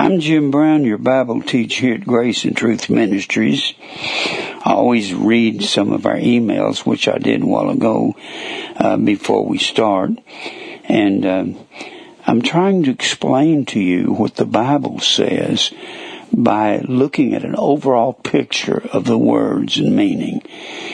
[0.00, 3.74] I'm Jim Brown, your Bible teacher here at Grace and Truth Ministries.
[4.64, 8.16] I always read some of our emails, which I did a while ago
[8.76, 10.12] uh, before we start.
[10.84, 11.44] And uh,
[12.26, 15.70] I'm trying to explain to you what the Bible says
[16.32, 20.40] by looking at an overall picture of the words and meaning.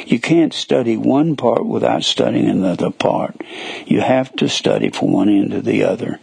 [0.07, 3.41] You can't study one part without studying another part.
[3.87, 6.19] You have to study from one end to the other.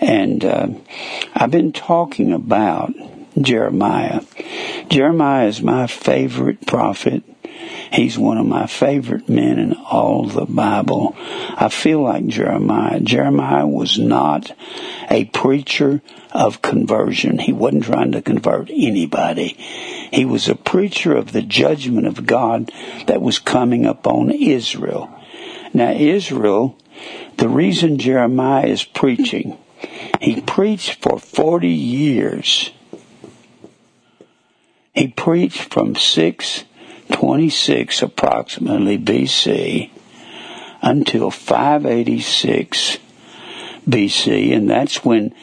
[0.00, 0.68] And uh,
[1.34, 2.92] I've been talking about
[3.40, 4.22] Jeremiah.
[4.88, 7.22] Jeremiah is my favorite prophet.
[7.92, 11.14] He's one of my favorite men in all the Bible.
[11.18, 13.00] I feel like Jeremiah.
[13.00, 14.52] Jeremiah was not
[15.10, 16.00] a preacher
[16.32, 17.38] of conversion.
[17.38, 19.48] He wasn't trying to convert anybody.
[20.12, 22.70] He was a preacher of the judgment of God
[23.06, 25.10] that was coming upon Israel.
[25.74, 26.78] Now, Israel,
[27.36, 29.58] the reason Jeremiah is preaching
[30.20, 32.70] he preached for 40 years.
[34.94, 39.90] He preached from 626 approximately BC
[40.82, 42.98] until 586
[43.88, 45.34] BC, and that's when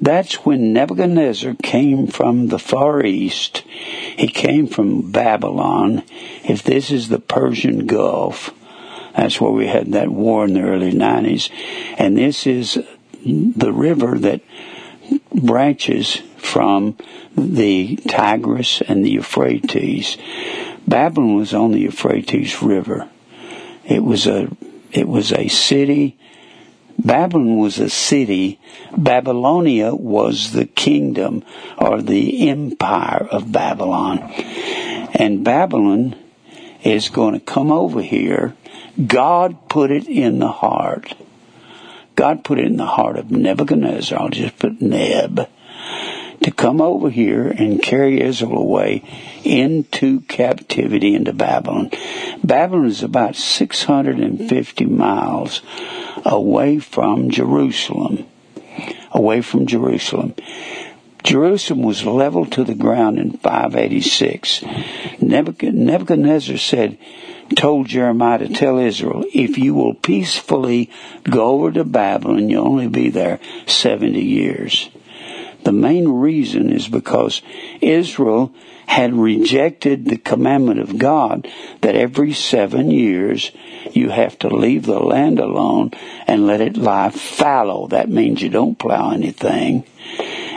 [0.00, 3.58] that's when Nebuchadnezzar came from the Far East.
[3.58, 6.02] He came from Babylon.
[6.44, 8.52] If this is the Persian Gulf,
[9.14, 11.50] that's where we had that war in the early 90s.
[11.98, 12.82] And this is
[13.24, 14.40] the river that
[15.34, 16.96] branches from
[17.36, 20.16] the Tigris and the Euphrates.
[20.86, 23.08] Babylon was on the Euphrates River.
[23.84, 24.48] It was a
[24.90, 26.18] it was a city.
[26.98, 28.60] Babylon was a city.
[28.96, 31.42] Babylonia was the kingdom
[31.78, 34.18] or the empire of Babylon.
[35.14, 36.16] And Babylon
[36.84, 38.54] is going to come over here.
[39.06, 41.14] God put it in the heart
[42.16, 45.48] God put it in the heart of Nebuchadnezzar, I'll just put Neb,
[46.42, 49.04] to come over here and carry Israel away
[49.44, 51.90] into captivity into Babylon.
[52.42, 55.62] Babylon is about 650 miles
[56.24, 58.26] away from Jerusalem.
[59.12, 60.34] Away from Jerusalem.
[61.22, 64.64] Jerusalem was leveled to the ground in 586.
[65.20, 66.98] Nebuchadnezzar said,
[67.54, 70.90] told Jeremiah to tell Israel, if you will peacefully
[71.24, 74.90] go over to Babylon, you'll only be there 70 years.
[75.64, 77.40] The main reason is because
[77.80, 78.52] Israel
[78.86, 81.48] had rejected the commandment of God
[81.82, 83.52] that every seven years
[83.92, 85.92] you have to leave the land alone
[86.26, 87.86] and let it lie fallow.
[87.86, 89.84] That means you don't plow anything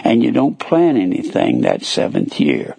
[0.03, 2.75] and you don't plant anything that seventh year.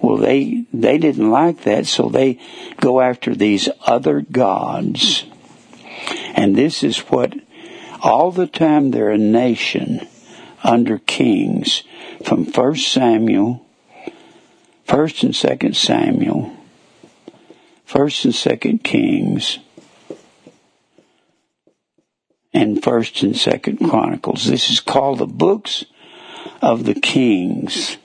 [0.00, 2.40] Well, they, they didn't like that, so they
[2.80, 5.24] go after these other gods.
[6.34, 7.34] And this is what,
[8.00, 10.06] all the time they're a nation
[10.62, 11.82] under kings,
[12.24, 13.66] from 1 Samuel,
[14.86, 16.56] 1st and 2nd Samuel,
[17.88, 19.58] 1st and 2nd Kings,
[22.52, 24.46] and 1st and 2nd Chronicles.
[24.46, 25.84] This is called the books
[26.62, 27.98] of the kings.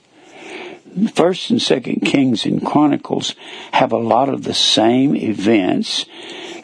[1.14, 3.34] First and Second Kings and Chronicles
[3.72, 6.04] have a lot of the same events.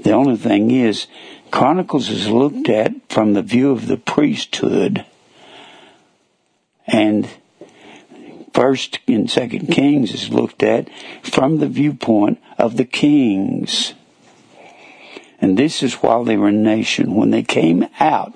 [0.03, 1.07] The only thing is,
[1.51, 5.05] Chronicles is looked at from the view of the priesthood,
[6.87, 7.29] and
[8.53, 10.89] First and Second Kings is looked at
[11.23, 13.95] from the viewpoint of the kings.
[15.41, 17.15] And this is while they were a nation.
[17.15, 18.35] When they came out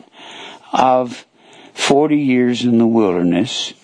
[0.72, 1.26] of
[1.74, 3.74] 40 years in the wilderness,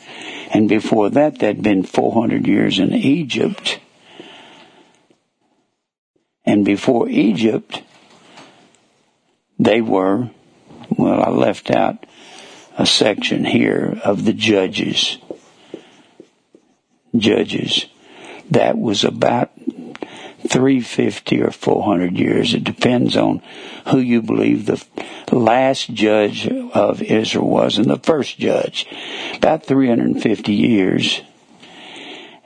[0.52, 3.78] and before that, they'd been 400 years in Egypt.
[6.44, 7.82] And before Egypt,
[9.58, 10.30] they were,
[10.90, 12.04] well, I left out
[12.76, 15.18] a section here of the judges.
[17.16, 17.86] Judges.
[18.50, 19.52] That was about
[20.50, 22.54] 350 or 400 years.
[22.54, 23.40] It depends on
[23.86, 24.84] who you believe the
[25.30, 28.86] last judge of Israel was and the first judge.
[29.36, 31.20] About 350 years.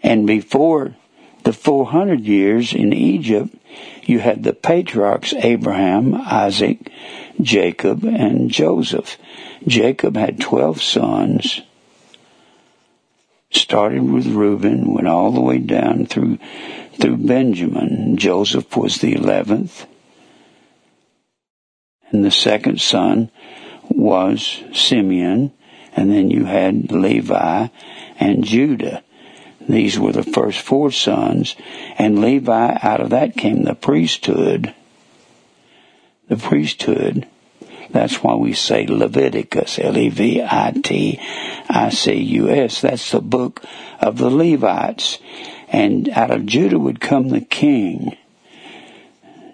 [0.02, 0.94] And before
[1.44, 3.56] the 400 years in Egypt,
[4.02, 6.90] you had the patriarchs Abraham, Isaac,
[7.40, 9.16] Jacob, and Joseph.
[9.66, 11.62] Jacob had 12 sons
[13.54, 16.38] started with Reuben, went all the way down through
[17.00, 18.16] through Benjamin.
[18.16, 19.86] Joseph was the eleventh.
[22.10, 23.30] And the second son
[23.88, 25.52] was Simeon.
[25.96, 27.68] And then you had Levi
[28.18, 29.02] and Judah.
[29.68, 31.56] These were the first four sons.
[31.98, 34.74] And Levi, out of that came the priesthood.
[36.28, 37.26] The priesthood.
[37.90, 40.40] That's why we say Leviticus, L-E-V-I-T-I-C-U-S.
[42.80, 43.62] That's the book
[44.00, 45.18] of the Levites.
[45.74, 48.16] And out of Judah would come the king.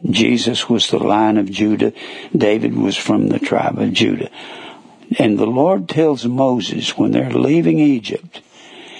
[0.05, 1.94] Jesus was the line of Judah.
[2.37, 4.31] David was from the tribe of Judah.
[5.19, 8.43] And the Lord tells Moses when they're leaving Egypt,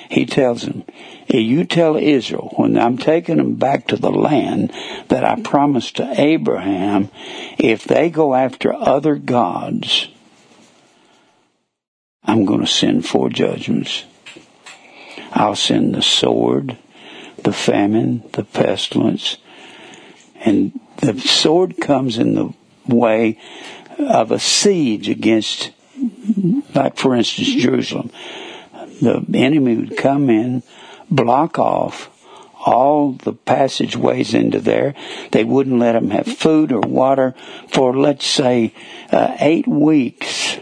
[0.09, 0.85] he tells him,
[1.29, 4.73] you tell Israel, when I'm taking them back to the land
[5.09, 7.11] that I promised to Abraham,
[7.59, 10.09] if they go after other gods,
[12.25, 14.05] I'm going to send four judgments.
[15.33, 16.79] I'll send the sword,
[17.45, 19.39] the famine, the pestilence,
[20.45, 22.53] and the sword comes in the
[22.87, 23.39] way
[23.99, 25.73] of a siege against,
[26.75, 28.11] like for instance, Jerusalem.
[29.01, 30.63] The enemy would come in,
[31.11, 32.11] block off
[32.65, 34.95] all the passageways into there.
[35.33, 37.35] They wouldn't let them have food or water
[37.69, 38.75] for, let's say,
[39.11, 40.59] uh, eight weeks.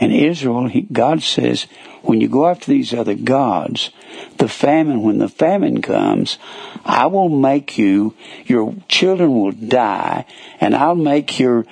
[0.00, 1.66] And Israel, he, God says,
[2.02, 3.90] when you go after these other gods,
[4.38, 6.38] the famine, when the famine comes,
[6.84, 8.14] I will make you,
[8.46, 10.24] your children will die,
[10.60, 11.66] and I'll make your,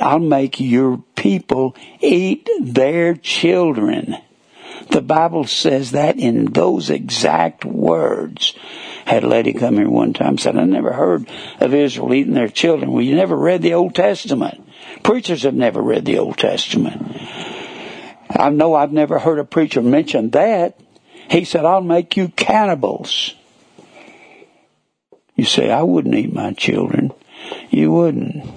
[0.00, 4.16] I'll make your people eat their children.
[4.90, 8.54] The Bible says that in those exact words.
[9.04, 11.28] Had a lady come here one time and said, I never heard
[11.60, 12.92] of Israel eating their children.
[12.92, 14.62] Well, you never read the Old Testament.
[15.02, 17.16] Preachers have never read the Old Testament.
[18.30, 20.78] I know I've never heard a preacher mention that.
[21.30, 23.34] He said, I'll make you cannibals.
[25.34, 27.12] You say, I wouldn't eat my children.
[27.70, 28.48] You wouldn't.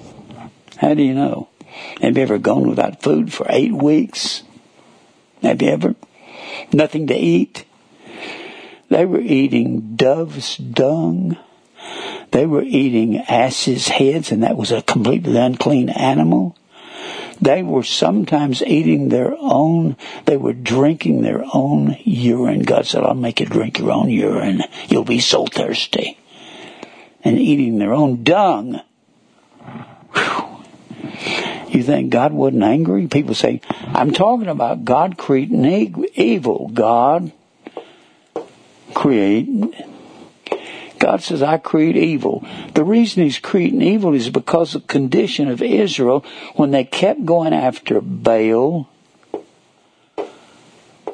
[0.76, 1.48] How do you know?
[2.00, 4.42] Have you ever gone without food for eight weeks?
[5.42, 5.94] Have you ever?
[6.72, 7.64] nothing to eat.
[8.88, 11.36] They were eating dove's dung.
[12.32, 16.56] They were eating asses' heads, and that was a completely unclean animal.
[17.40, 19.96] They were sometimes eating their own,
[20.26, 22.62] they were drinking their own urine.
[22.62, 24.62] God said, I'll make you drink your own urine.
[24.88, 26.18] You'll be so thirsty.
[27.22, 28.80] And eating their own dung.
[30.14, 30.50] Whew.
[31.68, 33.06] You think God wasn't angry?
[33.06, 33.60] People say,
[33.94, 35.64] I'm talking about God creating
[36.14, 36.68] evil.
[36.68, 37.32] God
[38.94, 39.48] create.
[41.00, 42.46] God says, I create evil.
[42.74, 46.24] The reason He's creating evil is because of the condition of Israel
[46.54, 48.88] when they kept going after Baal,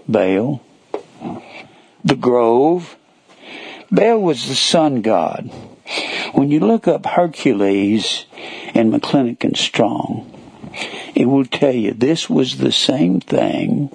[0.09, 0.61] Baal,
[2.05, 2.97] the grove.
[3.91, 5.51] Baal was the sun god.
[6.33, 8.27] When you look up Hercules
[8.75, 10.33] and McClintock and Strong,
[11.15, 13.95] it will tell you this was the same thing.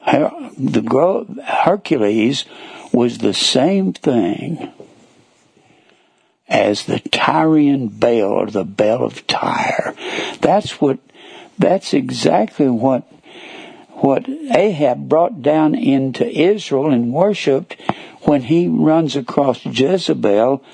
[0.00, 2.46] The Hercules
[2.98, 4.72] was the same thing
[6.48, 9.94] as the Tyrian Bel or the Bel of Tyre.
[10.40, 10.98] That's what,
[11.56, 13.04] that's exactly what,
[13.90, 17.80] what Ahab brought down into Israel and worshipped
[18.22, 20.64] when he runs across Jezebel.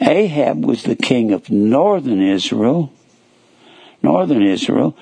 [0.00, 2.92] Ahab was the king of northern Israel
[4.02, 4.96] northern Israel,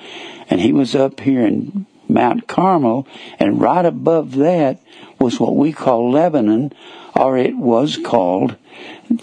[0.50, 3.06] and he was up here in Mount Carmel,
[3.38, 4.80] and right above that
[5.18, 6.72] was what we call Lebanon,
[7.14, 8.56] or it was called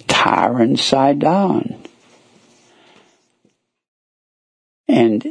[0.08, 1.84] Tyre and Sidon.
[4.88, 5.26] And,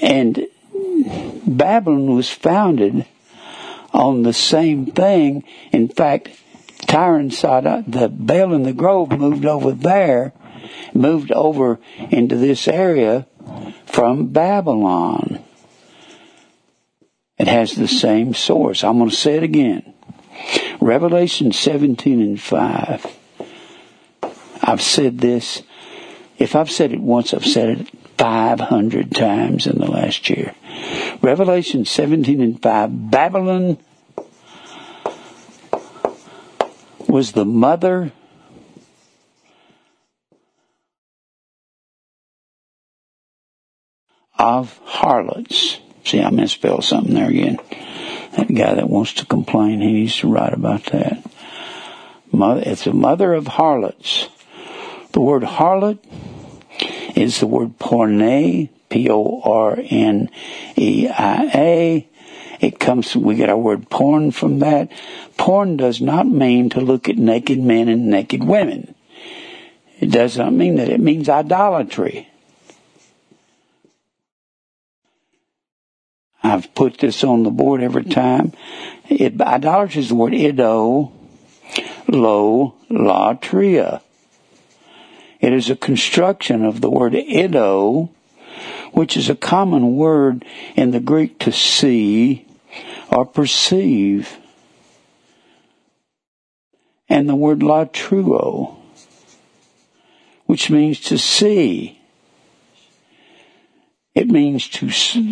[0.00, 0.46] and
[1.46, 3.06] Babylon was founded
[3.92, 5.44] on the same thing.
[5.70, 6.30] In fact,
[6.86, 10.32] Tyre and Sidon, the Baal in the Grove moved over there
[10.94, 11.78] moved over
[12.10, 13.26] into this area
[13.86, 15.42] from Babylon.
[17.42, 18.84] It has the same source.
[18.84, 19.94] I'm going to say it again.
[20.80, 23.06] Revelation 17 and 5.
[24.62, 25.60] I've said this.
[26.38, 30.54] If I've said it once, I've said it 500 times in the last year.
[31.20, 33.10] Revelation 17 and 5.
[33.10, 33.76] Babylon
[37.08, 38.12] was the mother
[44.38, 45.81] of harlots.
[46.04, 47.58] See, I misspelled something there again.
[48.36, 51.24] That guy that wants to complain, he needs to write about that.
[52.32, 54.28] Mother, it's a mother of harlots.
[55.12, 55.98] The word harlot
[57.14, 60.28] is the word porne, P-O-R-N-E-I-A.
[62.60, 64.90] It comes, we get our word porn from that.
[65.36, 68.94] Porn does not mean to look at naked men and naked women.
[70.00, 70.88] It does not mean that.
[70.88, 72.28] It means idolatry.
[76.42, 78.52] I've put this on the board every time.
[79.08, 81.12] It, idolatry is the word ido,
[82.08, 84.02] lo, latria.
[85.40, 88.10] It is a construction of the word ido,
[88.92, 90.44] which is a common word
[90.74, 92.46] in the Greek to see
[93.08, 94.38] or perceive.
[97.08, 98.76] And the word latruo,
[100.46, 102.01] which means to see.
[104.14, 104.90] It means to,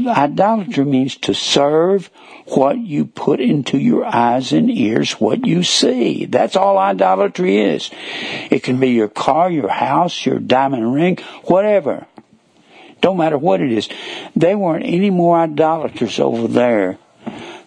[0.08, 2.10] idolatry means to serve
[2.46, 6.24] what you put into your eyes and ears, what you see.
[6.24, 7.90] That's all idolatry is.
[8.50, 12.06] It can be your car, your house, your diamond ring, whatever.
[13.02, 13.88] Don't matter what it is.
[14.34, 16.98] They weren't any more idolaters over there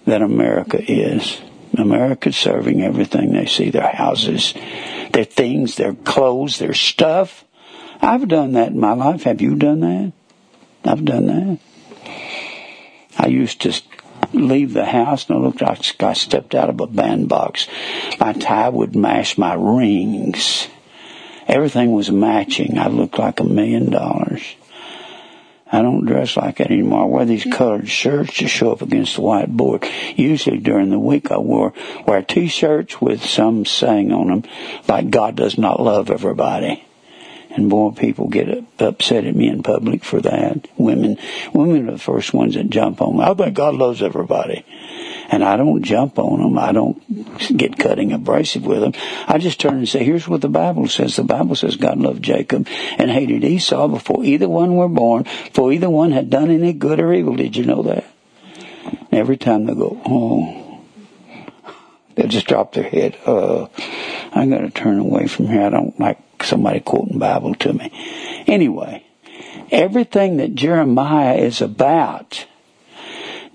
[0.06, 1.40] than America is.
[1.78, 4.54] America's serving everything they see, their houses,
[5.12, 7.46] their things, their clothes, their stuff.
[8.02, 9.24] I've done that in my life.
[9.24, 10.14] Have you done that?
[10.86, 11.60] I've done that.
[13.18, 13.74] I used to
[14.34, 17.68] leave the house and I looked like I stepped out of a bandbox.
[18.20, 20.68] My tie would match my rings.
[21.48, 22.78] Everything was matching.
[22.78, 24.56] I looked like a million dollars.
[25.72, 27.04] I don't dress like that anymore.
[27.04, 29.90] I wear these colored shirts to show up against the whiteboard.
[30.16, 31.74] Usually during the week I wore
[32.06, 34.44] wear t-shirts with some saying on them
[34.88, 36.86] like God does not love everybody.
[37.56, 40.68] And boy, people get upset at me in public for that.
[40.78, 41.18] Women,
[41.54, 43.24] women are the first ones that jump on me.
[43.24, 44.66] I think God loves everybody
[45.30, 46.58] and I don't jump on them.
[46.58, 47.00] I don't
[47.56, 48.94] get cutting abrasive with them.
[49.28, 51.16] I just turn and say, here's what the Bible says.
[51.16, 52.68] The Bible says God loved Jacob
[52.98, 57.00] and hated Esau before either one were born, before either one had done any good
[57.00, 57.36] or evil.
[57.36, 58.06] Did you know that?
[59.12, 60.82] every time they go, oh,
[62.16, 63.18] they'll just drop their head.
[63.26, 63.68] Uh,
[64.34, 65.64] I'm going to turn away from here.
[65.64, 67.92] I don't like somebody quoting Bible to me.
[68.48, 69.06] Anyway,
[69.72, 72.46] everything that Jeremiah is about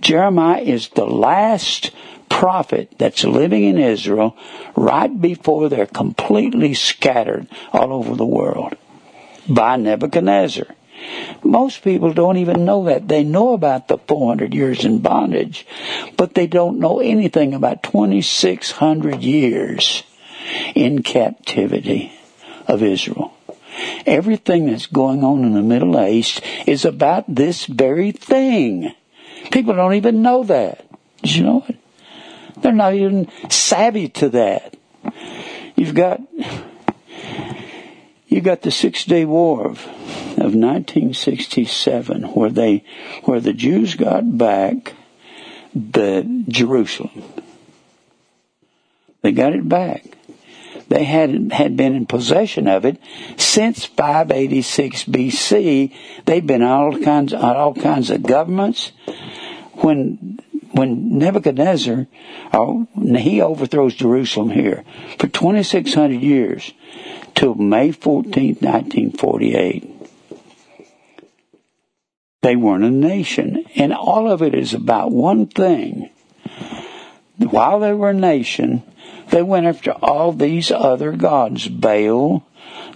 [0.01, 1.91] Jeremiah is the last
[2.29, 4.37] prophet that's living in Israel
[4.77, 8.77] right before they're completely scattered all over the world
[9.49, 10.67] by Nebuchadnezzar.
[11.43, 13.09] Most people don't even know that.
[13.09, 15.67] They know about the 400 years in bondage,
[16.17, 20.03] but they don't know anything about 2,600 years
[20.75, 22.18] in captivity
[22.69, 23.35] of Israel.
[24.07, 28.93] Everything that's going on in the Middle East is about this very thing.
[29.51, 30.85] People don't even know that.
[31.23, 31.77] Did you know it?
[32.61, 34.77] They're not even savvy to that.
[35.77, 36.21] You've got
[38.27, 39.87] you got the Six Day War of,
[40.37, 42.85] of 1967, where they
[43.25, 44.95] where the Jews got back
[45.75, 47.23] the Jerusalem.
[49.23, 50.08] They got it back.
[50.89, 53.01] They had had been in possession of it
[53.37, 55.93] since 586 BC.
[56.25, 58.93] They've been all kinds on all kinds of governments.
[59.75, 60.39] When
[60.73, 62.07] when Nebuchadnezzar
[62.53, 64.85] oh, he overthrows Jerusalem here
[65.19, 66.73] for 2600 years
[67.35, 69.99] till May 14th 1948
[72.41, 73.65] they weren't a nation.
[73.75, 76.11] And all of it is about one thing.
[77.37, 78.83] While they were a nation
[79.31, 82.45] they went after all these other gods Baal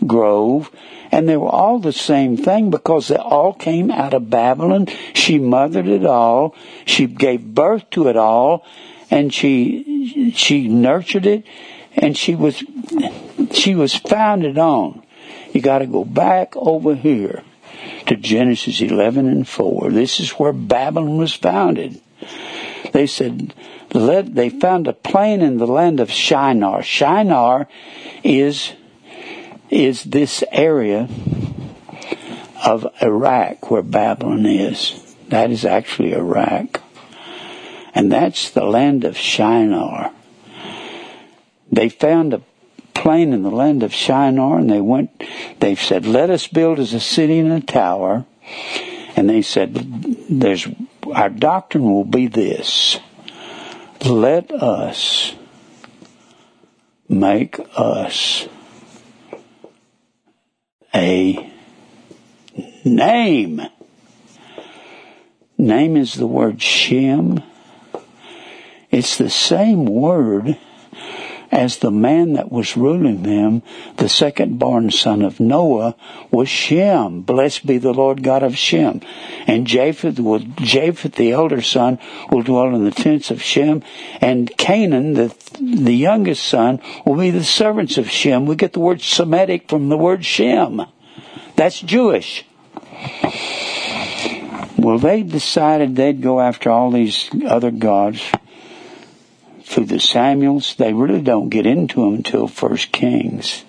[0.07, 0.71] Grove
[1.13, 4.89] and they were all the same thing because they all came out of Babylon.
[5.13, 6.57] She mothered it all.
[6.87, 8.65] She gave birth to it all.
[9.11, 11.45] And she, she nurtured it.
[11.95, 12.65] And she was,
[13.51, 15.03] she was founded on.
[15.53, 17.45] You gotta go back over here
[18.07, 19.91] to Genesis 11 and 4.
[19.91, 22.01] This is where Babylon was founded.
[22.93, 23.53] They said,
[23.93, 26.83] they found a plain in the land of Shinar.
[26.83, 27.69] Shinar
[28.25, 28.73] is
[29.71, 31.09] is this area
[32.65, 35.15] of Iraq where Babylon is.
[35.29, 36.83] That is actually Iraq.
[37.95, 40.13] And that's the land of Shinar.
[41.71, 42.43] They found a
[42.95, 45.11] plain in the land of Shinar and they went,
[45.61, 48.27] they said, let us build as a city and a tower.
[49.17, 49.75] And they said,
[50.29, 50.69] there's,
[51.13, 52.99] our doctrine will be this.
[54.05, 55.33] Let us
[57.09, 58.49] make us
[60.93, 61.53] a
[62.85, 63.63] name.
[65.57, 67.45] Name is the word Shem.
[68.91, 70.59] It's the same word
[71.53, 73.63] as the man that was ruling them,
[73.99, 75.95] the second born son of Noah,
[76.31, 77.21] was Shem.
[77.21, 79.03] Blessed be the Lord God of Shem.
[79.47, 81.99] And Japheth will, Japheth, the elder son,
[82.31, 83.83] will dwell in the tents of Shem.
[84.23, 88.47] And Canaan, the, the youngest son, will be the servants of Shem.
[88.47, 90.81] We get the word Semitic from the word Shem.
[91.55, 92.47] That's Jewish.
[94.79, 98.23] Well, they decided they'd go after all these other gods
[99.73, 100.75] through the Samuels.
[100.77, 103.65] They really don't get into them until First Kings.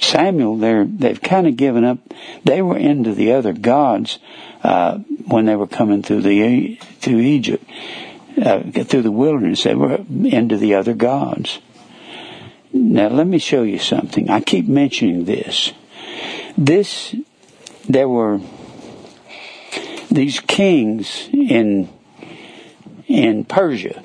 [0.00, 1.98] Samuel, they're, they've kind of given up.
[2.44, 4.20] They were into the other gods
[4.62, 7.64] uh, when they were coming through the through Egypt,
[8.40, 9.64] uh, through the wilderness.
[9.64, 11.58] They were into the other gods.
[12.72, 14.30] Now let me show you something.
[14.30, 15.72] I keep mentioning this.
[16.56, 17.14] This,
[17.88, 18.40] there were
[20.10, 21.88] these kings in
[23.08, 24.02] in Persia.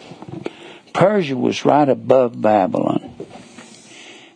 [0.93, 3.13] Persia was right above Babylon.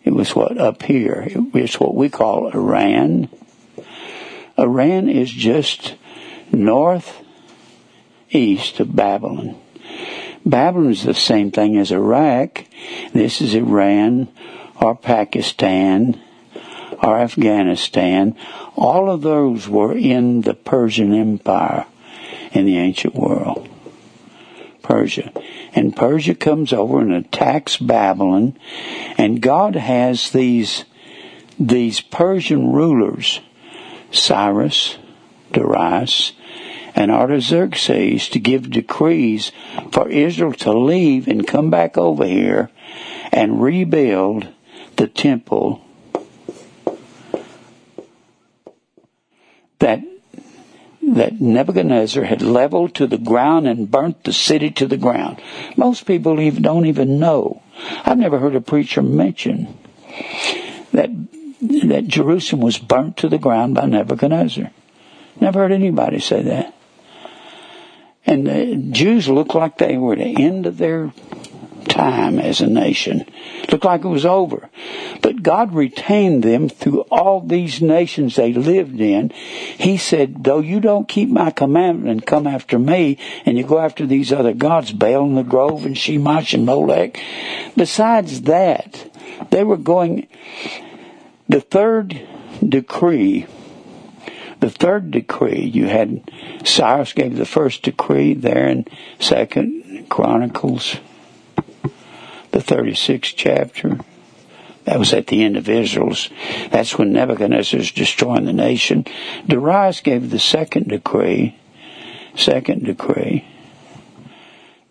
[0.03, 1.27] It was what up here.
[1.53, 3.29] It's what we call Iran.
[4.57, 5.95] Iran is just
[6.51, 7.23] north
[8.31, 9.55] east of Babylon.
[10.45, 12.65] Babylon is the same thing as Iraq.
[13.13, 14.29] This is Iran
[14.81, 16.19] or Pakistan
[17.03, 18.35] or Afghanistan.
[18.75, 21.85] All of those were in the Persian Empire
[22.53, 23.67] in the ancient world.
[24.81, 25.33] Persia.
[25.77, 28.57] And Persia comes over and attacks Babylon,
[29.15, 30.85] and God has these,
[31.59, 33.41] these Persian rulers,
[34.09, 34.97] Cyrus,
[35.51, 36.31] Darius,
[36.95, 39.51] and Artaxerxes to give decrees
[39.91, 42.71] for Israel to leave and come back over here
[43.31, 44.47] and rebuild
[44.95, 45.85] the temple
[49.77, 50.01] that
[51.15, 55.41] that Nebuchadnezzar had leveled to the ground and burnt the city to the ground.
[55.77, 57.63] Most people even don't even know.
[58.03, 59.77] I've never heard a preacher mention
[60.91, 61.09] that
[61.59, 64.71] that Jerusalem was burnt to the ground by Nebuchadnezzar.
[65.39, 66.75] Never heard anybody say that.
[68.25, 71.13] And the Jews looked like they were at the end of their
[71.85, 73.25] time as a nation.
[73.71, 74.69] Looked like it was over.
[75.21, 79.29] But God retained them through all these nations they lived in.
[79.29, 83.79] He said, though you don't keep my commandment and come after me, and you go
[83.79, 87.19] after these other gods, Baal and the Grove and Shemash and Molech,
[87.75, 89.09] besides that,
[89.51, 90.27] they were going,
[91.47, 92.21] the third
[92.67, 93.45] decree
[94.59, 96.31] the third decree you had
[96.63, 98.87] cyrus gave the first decree there in
[99.19, 100.97] second chronicles
[102.57, 103.99] the 36th chapter.
[104.85, 106.29] That was at the end of Israel's.
[106.71, 109.05] That's when Nebuchadnezzar is destroying the nation.
[109.45, 111.55] Darius gave the second decree,
[112.35, 113.45] second decree,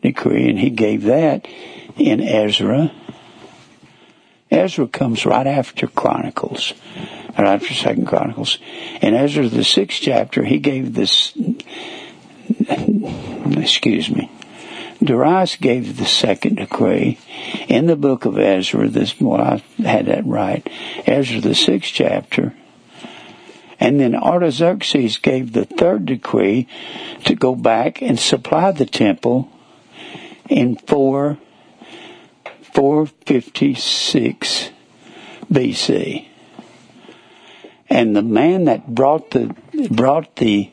[0.00, 1.48] decree, and he gave that
[1.96, 2.92] in Ezra.
[4.50, 6.72] Ezra comes right after Chronicles,
[7.36, 8.58] right after Second Chronicles.
[9.02, 11.36] In Ezra, the sixth chapter, he gave this,
[12.68, 14.30] excuse me,
[15.02, 17.18] Darius gave the second decree
[17.68, 18.88] in the book of Ezra.
[18.88, 20.66] This, well, I had that right.
[21.06, 22.54] Ezra, the sixth chapter.
[23.78, 26.66] And then Artaxerxes gave the third decree
[27.24, 29.52] to go back and supply the temple
[30.48, 31.36] in 4,
[32.72, 34.70] 456
[35.52, 36.26] BC.
[37.88, 39.54] And the man that brought the,
[39.90, 40.70] brought the,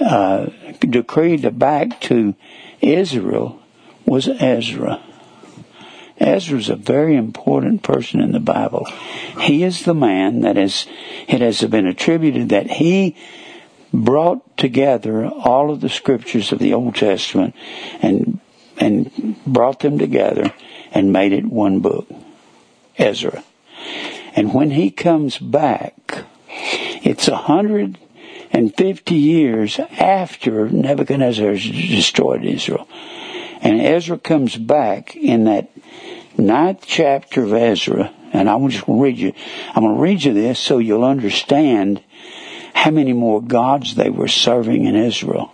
[0.00, 0.46] uh,
[0.80, 2.34] decree to back to
[2.84, 3.60] Israel
[4.04, 5.02] was Ezra.
[6.18, 8.86] Ezra is a very important person in the Bible.
[9.40, 10.86] He is the man that is,
[11.26, 13.16] it has been attributed that he
[13.92, 17.54] brought together all of the scriptures of the Old Testament
[18.00, 18.40] and,
[18.76, 20.52] and brought them together
[20.92, 22.08] and made it one book.
[22.96, 23.42] Ezra.
[24.36, 27.98] And when he comes back, it's a hundred
[28.54, 32.88] and 50 years after Nebuchadnezzar has destroyed Israel.
[33.60, 35.70] And Ezra comes back in that
[36.38, 39.32] ninth chapter of Ezra, and I'm just going to read you,
[39.74, 42.00] I'm going to read you this so you'll understand
[42.74, 45.52] how many more gods they were serving in Israel.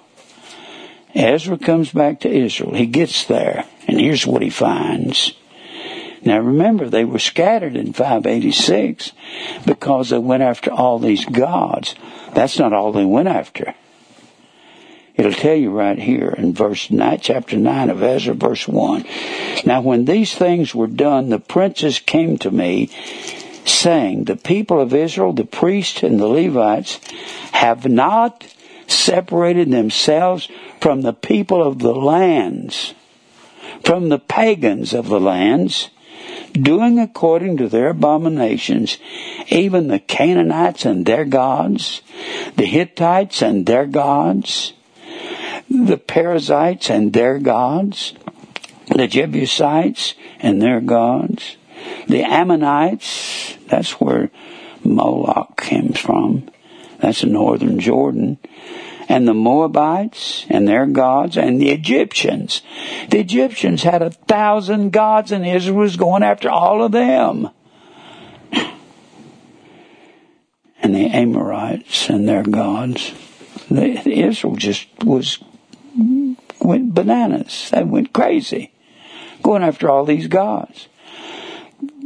[1.14, 2.74] Ezra comes back to Israel.
[2.74, 5.32] He gets there, and here's what he finds.
[6.22, 9.12] Now remember, they were scattered in 586
[9.66, 11.94] because they went after all these gods.
[12.34, 13.74] That's not all they went after.
[15.16, 19.04] It'll tell you right here in verse 9, chapter 9 of Ezra, verse 1.
[19.66, 22.88] Now when these things were done, the princes came to me,
[23.66, 27.00] saying, The people of Israel, the priests and the Levites,
[27.52, 28.46] have not
[28.86, 30.48] separated themselves
[30.80, 32.94] from the people of the lands,
[33.84, 35.90] from the pagans of the lands,
[36.52, 38.98] doing according to their abominations,
[39.48, 42.02] even the Canaanites and their gods,
[42.56, 44.72] the Hittites and their gods,
[45.68, 48.14] the Perizzites and their gods,
[48.88, 51.56] the Jebusites and their gods,
[52.06, 54.30] the Ammonites, that's where
[54.84, 56.48] Moloch comes from.
[56.98, 58.38] That's in northern Jordan
[59.10, 62.62] and the Moabites and their gods and the Egyptians.
[63.08, 67.50] The Egyptians had a thousand gods and Israel was going after all of them.
[70.82, 73.12] And the Amorites and their gods.
[73.70, 75.38] Israel just was
[76.60, 77.68] went bananas.
[77.70, 78.72] They went crazy,
[79.42, 80.88] going after all these gods.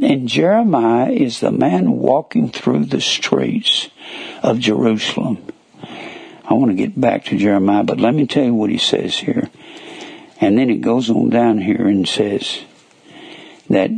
[0.01, 3.89] And Jeremiah is the man walking through the streets
[4.43, 5.37] of Jerusalem.
[6.47, 9.17] I want to get back to Jeremiah, but let me tell you what he says
[9.17, 9.49] here.
[10.39, 12.61] And then it goes on down here and says
[13.69, 13.89] that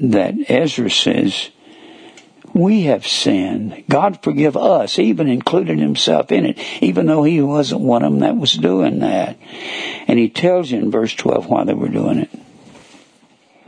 [0.00, 1.50] that Ezra says,
[2.52, 3.84] we have sinned.
[3.88, 8.20] God forgive us, even included himself in it, even though he wasn't one of them
[8.20, 9.36] that was doing that.
[10.06, 12.30] And he tells you in verse 12 why they were doing it.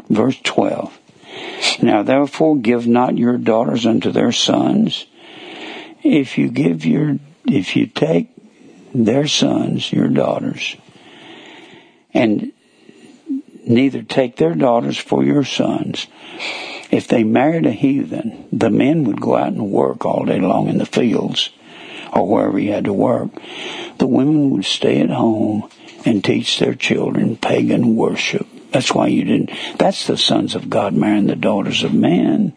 [0.08, 0.96] Verse 12.
[1.82, 5.06] Now therefore give not your daughters unto their sons.
[6.04, 8.30] If you give your, if you take
[8.94, 10.76] their sons, your daughters,
[12.14, 12.52] and
[13.66, 16.06] neither take their daughters for your sons.
[16.90, 20.68] If they married a heathen, the men would go out and work all day long
[20.68, 21.50] in the fields
[22.12, 23.30] or wherever he had to work.
[23.98, 25.68] The women would stay at home
[26.04, 28.46] and teach their children pagan worship.
[28.70, 32.54] That's why you didn't, that's the sons of God marrying the daughters of men.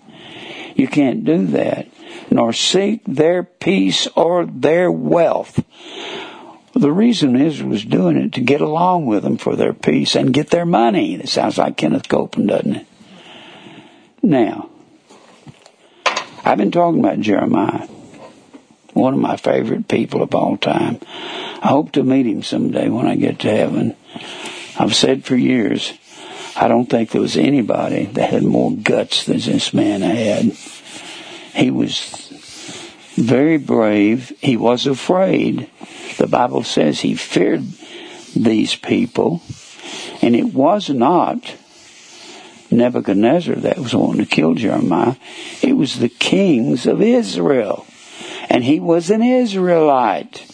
[0.75, 1.88] You can't do that,
[2.32, 5.63] nor seek their peace or their wealth.
[6.74, 10.34] The reason Israel was doing it to get along with them for their peace and
[10.34, 11.15] get their money.
[11.15, 12.88] It sounds like Kenneth Copeland, doesn't it?
[14.22, 14.70] Now,
[16.44, 17.88] I've been talking about Jeremiah,
[18.94, 21.00] one of my favorite people of all time.
[21.62, 23.96] I hope to meet him someday when I get to heaven.
[24.78, 25.94] I've said for years,
[26.56, 30.54] I don't think there was anybody that had more guts than this man had.
[31.60, 32.30] He was
[33.15, 34.32] very brave.
[34.39, 35.69] He was afraid.
[36.17, 37.65] The Bible says he feared
[38.34, 39.41] these people.
[40.22, 41.56] And it was not
[42.72, 45.15] Nebuchadnezzar that was wanting to kill Jeremiah.
[45.62, 47.86] It was the kings of Israel.
[48.50, 50.45] And he was an Israelite.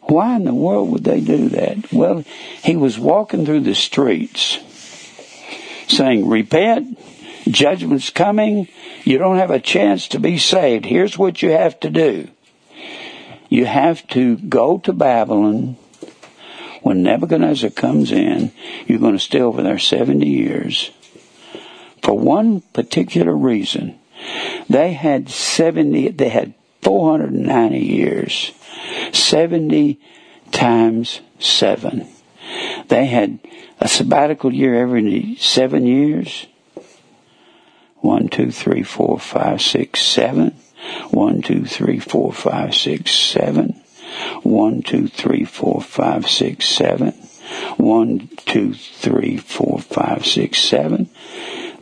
[0.00, 1.92] Why in the world would they do that?
[1.92, 2.24] Well,
[2.64, 4.58] he was walking through the streets
[5.88, 6.98] saying, repent,
[7.50, 8.68] judgment's coming,
[9.04, 10.84] you don't have a chance to be saved.
[10.84, 12.28] Here's what you have to do.
[13.48, 15.76] You have to go to Babylon.
[16.82, 18.52] When Nebuchadnezzar comes in,
[18.86, 20.90] you're going to stay over there 70 years.
[22.02, 23.98] For one particular reason.
[24.68, 28.52] They had 70, they had 490 years.
[29.12, 30.00] 70
[30.52, 32.06] times 7.
[32.88, 33.38] They had
[33.78, 36.46] a sabbatical year every seven years.
[38.00, 40.56] One, two, three, four, five, six, seven.
[41.10, 43.80] One, two, three, four, five, six, seven.
[44.42, 47.12] One, two, three, four, five, six, seven.
[47.76, 51.10] One, two, three, four, five, six, seven.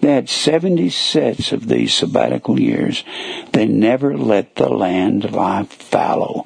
[0.01, 3.05] They had 70 sets of these sabbatical years.
[3.53, 6.45] They never let the land lie fallow.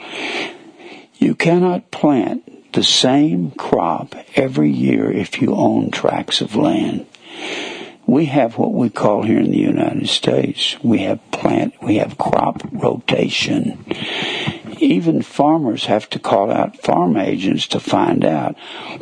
[1.17, 7.07] You cannot plant the same crop every year if you own tracts of land
[8.07, 12.19] we have what we call here in the United States, we have plant, we have
[12.19, 13.85] crop rotation.
[14.79, 18.59] Even farmers have to call out farm agents to find out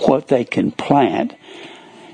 [0.07, 1.35] what they can plant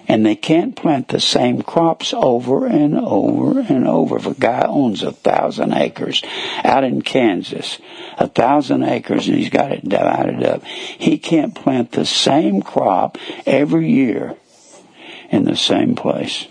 [0.09, 4.17] and they can't plant the same crops over and over and over.
[4.17, 6.23] If a guy owns a thousand acres
[6.65, 7.79] out in Kansas,
[8.17, 13.19] a thousand acres, and he's got it divided up, he can't plant the same crop
[13.45, 14.37] every year
[15.31, 16.47] in the same place.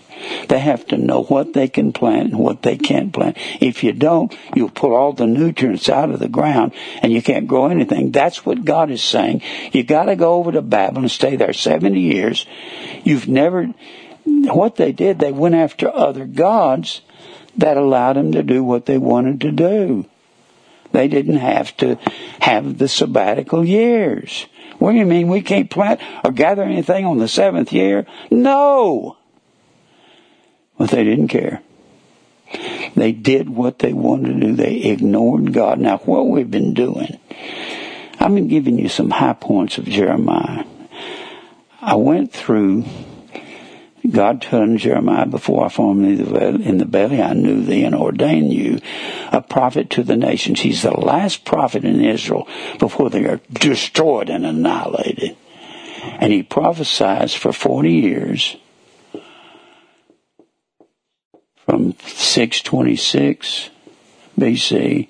[0.48, 3.38] They have to know what they can plant and what they can't plant.
[3.62, 7.48] If you don't, you'll pull all the nutrients out of the ground and you can't
[7.48, 8.12] grow anything.
[8.12, 9.42] That's what God is saying.
[9.72, 12.46] You gotta go over to Babylon and stay there 70 years.
[13.04, 13.74] You've never,
[14.26, 17.02] what they did, they went after other gods
[17.58, 20.06] that allowed them to do what they wanted to do.
[20.92, 21.98] They didn't have to
[22.40, 24.46] have the sabbatical years.
[24.80, 28.06] What do you mean we can't plant or gather anything on the seventh year?
[28.30, 29.18] No!
[30.78, 31.62] But they didn't care.
[32.96, 34.56] They did what they wanted to do.
[34.56, 35.80] They ignored God.
[35.80, 37.20] Now, what we've been doing,
[38.20, 40.66] I've been giving you some high points of Jeremiah.
[41.82, 42.86] I went through
[44.10, 48.80] God telling Jeremiah, before I formed in the belly, I knew thee and ordained you
[49.32, 50.62] a prophet to the nations.
[50.62, 52.48] He's the last prophet in Israel
[52.80, 55.36] before they are destroyed and annihilated.
[56.04, 58.56] And he prophesies for 40 years
[61.66, 63.70] from 626
[64.40, 65.08] BC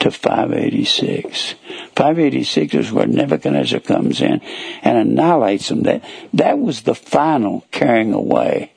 [0.00, 1.54] to 586.
[1.94, 4.42] 586 is where Nebuchadnezzar comes in
[4.82, 5.82] and annihilates them.
[5.82, 8.72] That, that was the final carrying away,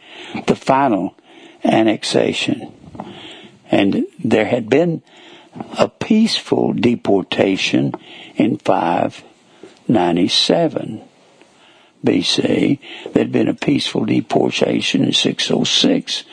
[0.47, 1.15] the final
[1.63, 2.71] annexation.
[3.71, 5.03] And there had been
[5.77, 7.93] a peaceful deportation
[8.35, 11.08] in 597
[12.05, 12.79] BC.
[13.13, 16.23] There'd been a peaceful deportation in 606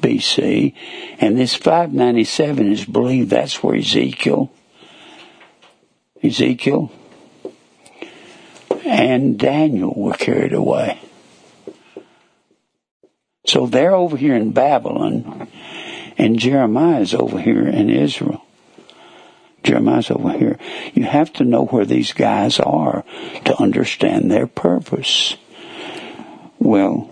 [0.00, 0.74] BC.
[1.18, 4.52] And this 597 is believed that's where Ezekiel,
[6.22, 6.92] Ezekiel
[8.86, 11.00] and Daniel were carried away.
[13.46, 15.48] So they're over here in Babylon,
[16.18, 18.45] and Jeremiah's over here in Israel.
[19.66, 20.58] Jeremiah's over here.
[20.94, 23.04] You have to know where these guys are
[23.44, 25.36] to understand their purpose.
[26.60, 27.10] Well,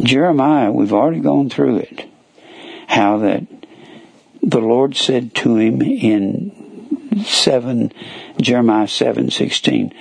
[0.00, 2.08] Jeremiah, we've already gone through it.
[2.86, 3.46] How that
[4.42, 7.92] the Lord said to him in seven
[8.40, 9.92] Jeremiah seven sixteen,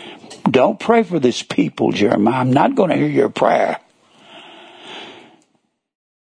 [0.49, 2.41] Don't pray for this people, Jeremiah.
[2.41, 3.79] I'm not going to hear your prayer.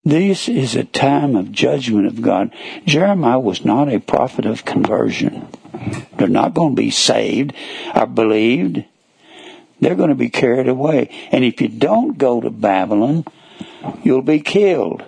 [0.05, 2.53] This is a time of judgment of God.
[2.85, 5.47] Jeremiah was not a prophet of conversion.
[6.17, 7.53] They're not going to be saved
[7.95, 8.85] or believed.
[9.81, 11.09] They're going to be carried away.
[11.31, 13.25] And if you don't go to Babylon,
[14.03, 15.03] you'll be killed.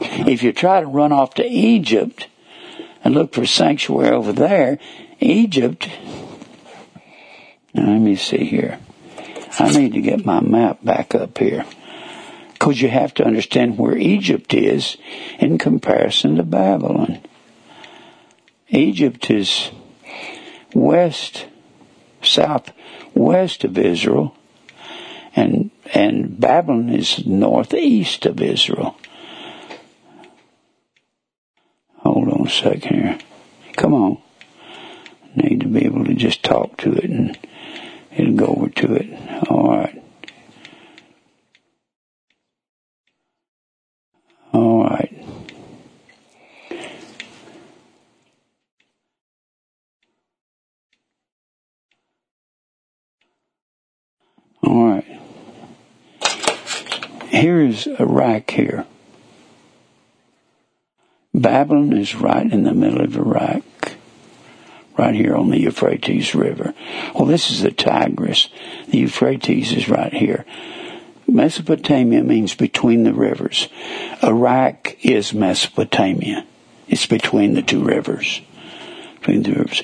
[0.00, 2.26] If you try to run off to Egypt
[3.02, 4.78] and look for sanctuary over there,
[5.20, 5.88] Egypt.
[7.72, 8.78] Now, let me see here.
[9.58, 11.64] I need to get my map back up here
[12.54, 14.96] because you have to understand where Egypt is
[15.38, 17.20] in comparison to Babylon.
[18.68, 19.70] Egypt is
[20.74, 21.46] west,
[22.22, 22.72] south,
[23.14, 24.36] west of Israel,
[25.36, 28.96] and and Babylon is northeast of Israel.
[31.98, 33.18] Hold on a second here.
[33.76, 34.18] Come on.
[35.34, 37.36] Need to be able to just talk to it and
[38.16, 39.48] it'll go over to it.
[39.50, 40.02] All right.
[44.52, 45.24] All right.
[54.62, 55.20] All right.
[57.30, 58.86] Here is Iraq here.
[61.34, 63.64] Babylon is right in the middle of Iraq,
[64.96, 66.72] right here on the Euphrates River.
[67.14, 68.48] Well, this is the Tigris.
[68.88, 70.44] The Euphrates is right here.
[71.26, 73.68] Mesopotamia means between the rivers.
[74.22, 76.46] Iraq is Mesopotamia.
[76.86, 78.40] It's between the two rivers.
[79.20, 79.82] Between the rivers.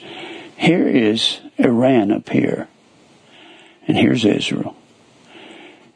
[0.56, 2.68] Here is Iran up here.
[3.88, 4.76] And here's Israel.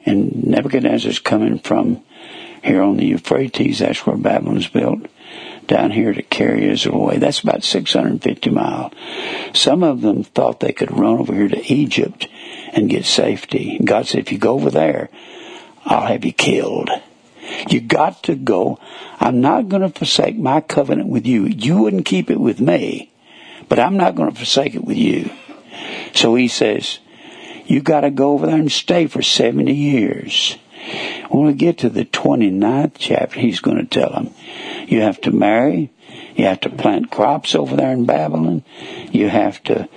[0.06, 2.02] And Nebuchadnezzar's coming from
[2.62, 3.78] here on the Euphrates.
[3.78, 5.06] That's where Babylon's built.
[5.66, 7.18] Down here to carry Israel away.
[7.18, 8.92] That's about 650 miles.
[9.54, 12.28] Some of them thought they could run over here to Egypt
[12.72, 13.78] and get safety.
[13.82, 15.08] God said, if you go over there,
[15.84, 16.90] I'll have you killed.
[17.68, 18.78] You got to go.
[19.20, 21.46] I'm not going to forsake my covenant with you.
[21.46, 23.12] You wouldn't keep it with me,
[23.68, 25.30] but I'm not going to forsake it with you.
[26.14, 26.98] So he says,
[27.66, 30.56] you got to go over there and stay for 70 years.
[31.30, 34.34] When we get to the 29th chapter, he's going to tell them,
[34.86, 35.90] you have to marry,
[36.36, 38.64] you have to plant crops over there in Babylon,
[39.10, 39.88] you have to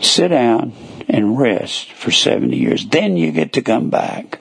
[0.00, 0.72] sit down
[1.08, 2.86] and rest for 70 years.
[2.86, 4.40] Then you get to come back.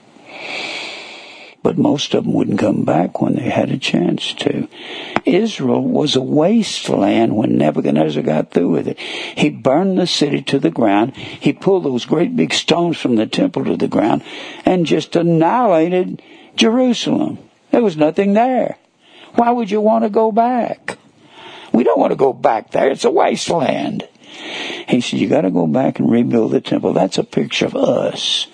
[1.68, 4.70] But most of them wouldn't come back when they had a chance to.
[5.26, 8.98] Israel was a wasteland when Nebuchadnezzar got through with it.
[8.98, 11.18] He burned the city to the ground.
[11.18, 14.24] He pulled those great big stones from the temple to the ground
[14.64, 16.22] and just annihilated
[16.56, 17.38] Jerusalem.
[17.72, 18.78] There was nothing there.
[19.36, 20.98] Why would you want to go back?
[21.74, 22.90] We don't want to go back there.
[22.92, 24.08] It's a wasteland.
[24.88, 26.94] He said, you got to go back and rebuild the temple.
[26.94, 28.48] That's a picture of us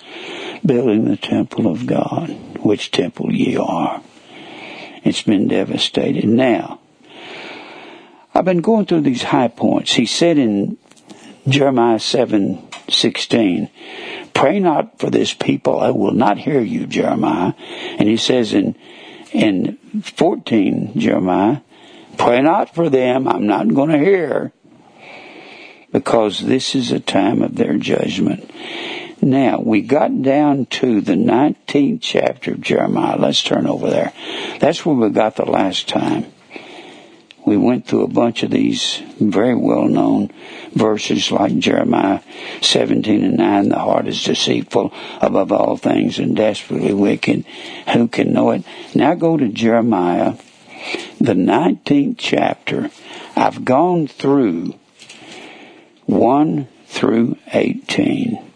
[0.66, 4.02] building the temple of God, which temple ye are.
[5.04, 6.24] It's been devastated.
[6.24, 6.80] Now,
[8.34, 9.92] I've been going through these high points.
[9.92, 10.78] He said in
[11.46, 13.70] Jeremiah 7, 16,
[14.32, 15.78] pray not for this people.
[15.78, 17.52] I will not hear you, Jeremiah.
[17.98, 18.76] And he says in,
[19.32, 21.58] in 14, Jeremiah,
[22.16, 23.28] pray not for them.
[23.28, 24.52] I'm not going to hear
[25.92, 28.50] because this is a time of their judgment.
[29.20, 33.16] Now, we got down to the 19th chapter of Jeremiah.
[33.16, 34.12] Let's turn over there.
[34.60, 36.26] That's where we got the last time.
[37.46, 40.30] We went through a bunch of these very well known
[40.72, 42.20] verses like Jeremiah
[42.62, 43.68] 17 and 9.
[43.68, 47.44] The heart is deceitful above all things and desperately wicked.
[47.92, 48.64] Who can know it?
[48.94, 50.34] Now go to Jeremiah,
[51.20, 52.90] the 19th chapter.
[53.36, 54.74] I've gone through
[56.06, 58.53] 1 through 18.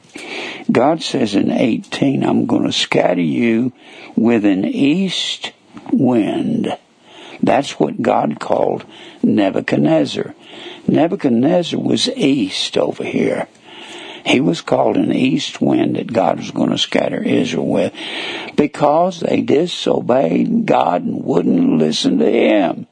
[0.70, 3.72] God says in 18, I'm going to scatter you
[4.16, 5.52] with an east
[5.92, 6.76] wind.
[7.42, 8.85] That's what God called
[9.22, 10.35] Nebuchadnezzar.
[10.87, 13.48] Nebuchadnezzar was east over here.
[14.26, 17.94] He was called an east wind that God was going to scatter Israel with
[18.57, 22.87] because they disobeyed God and wouldn't listen to Him.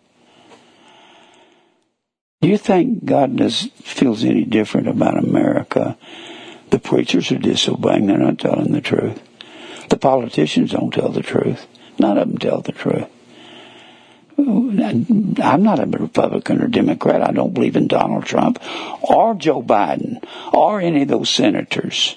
[2.41, 5.99] Do you think God does feels any different about America?
[6.77, 9.19] The preachers are disobeying; they're not telling the truth.
[9.89, 11.67] The politicians don't tell the truth.
[11.99, 13.07] None of them tell the truth.
[14.37, 17.27] I'm not a Republican or Democrat.
[17.27, 18.59] I don't believe in Donald Trump
[19.01, 22.17] or Joe Biden or any of those senators.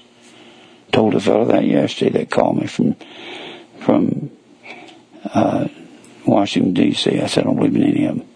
[0.91, 2.97] Told a fellow that yesterday that called me from
[3.79, 4.29] from
[5.23, 5.69] uh,
[6.25, 7.17] Washington D.C.
[7.17, 8.28] I said I don't believe in any of them.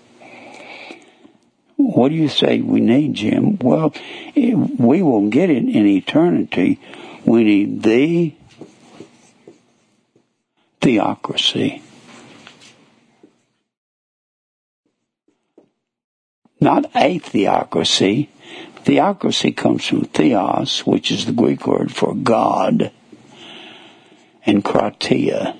[1.83, 3.57] What do you say we need, Jim?
[3.59, 3.93] Well,
[4.35, 6.79] we will get it in eternity.
[7.25, 8.33] We need the
[10.79, 11.81] theocracy.
[16.61, 18.29] Not a theocracy.
[18.85, 22.91] Theocracy comes from theos, which is the Greek word for God,
[24.45, 25.57] and kratia.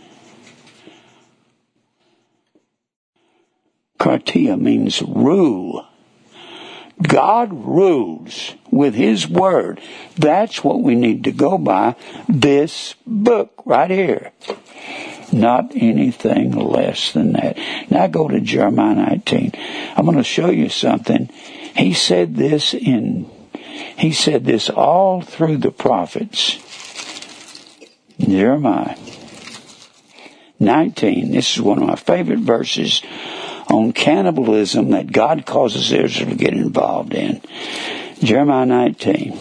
[4.00, 5.86] Kratia means rule.
[7.01, 9.82] God rules with His Word.
[10.15, 11.95] That's what we need to go by.
[12.27, 14.32] This book right here.
[15.32, 17.58] Not anything less than that.
[17.89, 19.51] Now go to Jeremiah 19.
[19.95, 21.27] I'm going to show you something.
[21.75, 23.29] He said this in,
[23.97, 26.60] he said this all through the prophets.
[28.19, 28.95] Jeremiah
[30.60, 31.32] 19.
[31.32, 33.01] This is one of my favorite verses
[33.74, 37.42] on cannibalism that God causes Israel to get involved in.
[38.22, 39.38] Jeremiah 19.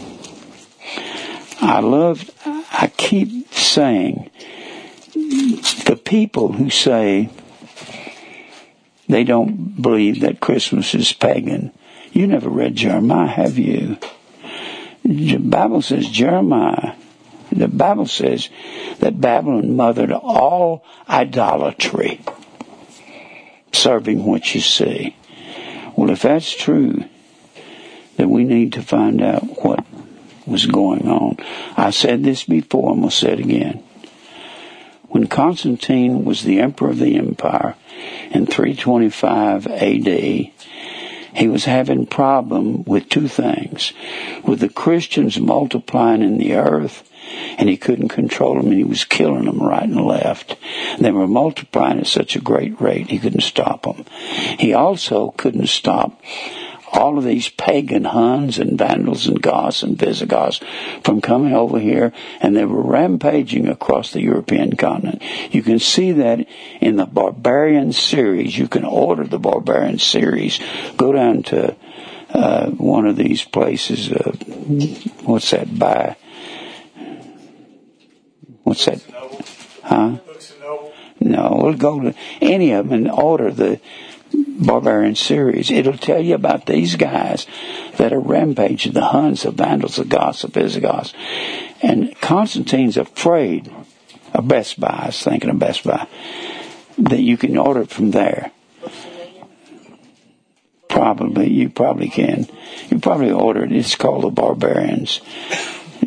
[1.61, 4.31] I love, I keep saying,
[5.15, 7.29] the people who say
[9.09, 11.71] they don't believe that Christmas is pagan,
[12.13, 13.99] you never read Jeremiah, have you?
[15.05, 16.95] The Bible says Jeremiah,
[17.51, 18.49] the Bible says
[19.01, 22.23] that Babylon mothered all idolatry
[23.73, 25.17] serving what you see.
[25.97, 27.05] Well, if that's true,
[28.17, 29.85] then we need to find out what
[30.47, 31.37] was going on.
[31.77, 33.83] I said this before, and we'll say it again.
[35.09, 37.77] When Constantine was the emperor of the empire
[38.31, 40.07] in 325 AD,
[41.35, 43.93] he was having problem with two things.
[44.45, 47.09] With the Christians multiplying in the earth
[47.59, 50.57] and he couldn't control them, and he was killing them right and left.
[50.93, 54.05] And They were multiplying at such a great rate, he couldn't stop them.
[54.59, 56.21] He also couldn't stop
[56.93, 60.61] all of these pagan Huns and Vandals and Goths and Visigoths
[61.03, 65.23] from coming over here, and they were rampaging across the European continent.
[65.51, 66.47] You can see that
[66.81, 68.57] in the Barbarian series.
[68.59, 70.61] You can order the Barbarian series.
[70.97, 71.75] Go down to
[72.31, 74.13] uh, one of these places.
[74.13, 74.33] Uh,
[75.25, 75.79] what's that?
[75.79, 76.17] By
[78.65, 79.03] What's that?
[79.83, 80.19] Huh?
[81.21, 83.81] No, we'll go to any of them and order the
[84.35, 85.71] Barbarian series.
[85.71, 87.47] It'll tell you about these guys
[87.97, 91.13] that are rampaging, the Huns, the Vandals, the Goths, the Visigoths.
[91.83, 93.73] And Constantine's afraid
[94.33, 95.01] of Best Buy.
[95.03, 96.07] I was thinking of Best Buy.
[96.99, 98.53] That you can order it from there.
[100.89, 102.47] Probably, you probably can.
[102.91, 103.73] You probably order it.
[103.73, 105.21] It's called the Barbarians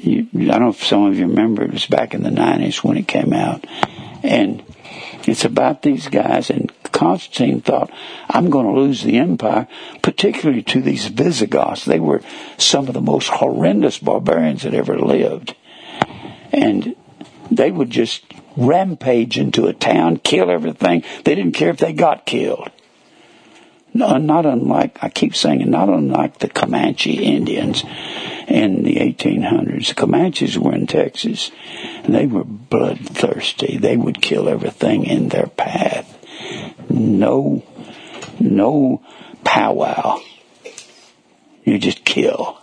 [0.05, 2.83] you, I don't know if some of you remember, it was back in the 90s
[2.83, 3.65] when it came out.
[4.23, 4.63] And
[5.27, 7.91] it's about these guys, and Constantine thought,
[8.29, 9.67] I'm going to lose the empire,
[10.01, 11.85] particularly to these Visigoths.
[11.85, 12.21] They were
[12.57, 15.55] some of the most horrendous barbarians that ever lived.
[16.51, 16.95] And
[17.51, 18.23] they would just
[18.55, 21.03] rampage into a town, kill everything.
[21.23, 22.69] They didn't care if they got killed.
[23.95, 27.85] No, not unlike, I keep saying, not unlike the Comanche Indians
[28.45, 29.87] in the 1800s.
[29.87, 31.49] The Comanches were in Texas,
[32.03, 33.77] and they were bloodthirsty.
[33.77, 36.11] They would kill everything in their path.
[36.89, 37.63] No,
[38.37, 39.01] no
[39.45, 40.19] powwow.
[41.63, 42.57] You just kill.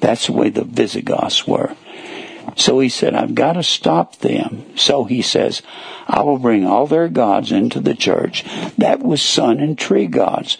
[0.00, 1.76] That's the way the Visigoths were.
[2.60, 4.76] So he said, I've got to stop them.
[4.76, 5.62] So he says,
[6.06, 8.44] I will bring all their gods into the church.
[8.76, 10.58] That was sun and tree gods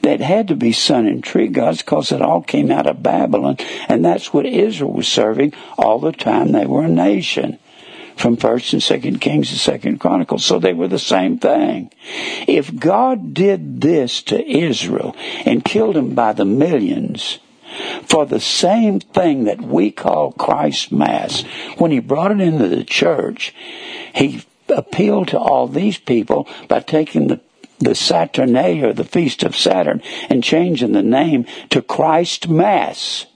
[0.00, 3.56] that had to be sun and tree gods because it all came out of Babylon,
[3.88, 7.58] and that's what Israel was serving all the time they were a nation.
[8.16, 11.90] From First and Second Kings to Second Chronicles, so they were the same thing.
[12.46, 17.40] If God did this to Israel and killed them by the millions,
[18.04, 21.42] for the same thing that we call Christ Mass,
[21.78, 23.54] when he brought it into the church,
[24.14, 27.40] he appealed to all these people by taking the
[27.80, 30.00] the Saturnalia, the Feast of Saturn,
[30.30, 33.26] and changing the name to Christ Mass.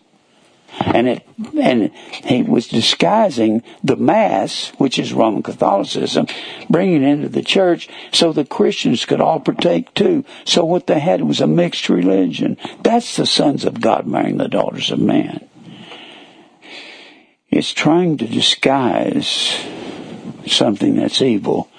[0.81, 1.27] And it,
[1.59, 1.91] and
[2.25, 6.27] he was disguising the Mass, which is Roman Catholicism,
[6.69, 10.25] bringing it into the church so the Christians could all partake too.
[10.45, 12.57] So what they had was a mixed religion.
[12.83, 15.49] That's the sons of God marrying the daughters of man.
[17.51, 19.59] It's trying to disguise
[20.47, 21.71] something that's evil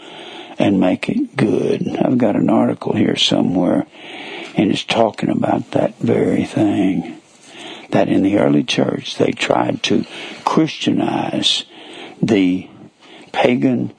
[0.57, 1.87] and make it good.
[1.97, 3.85] I've got an article here somewhere
[4.55, 7.18] and it's talking about that very thing.
[7.91, 10.05] That in the early church they tried to
[10.45, 11.65] Christianize
[12.21, 12.69] the
[13.31, 13.93] pagan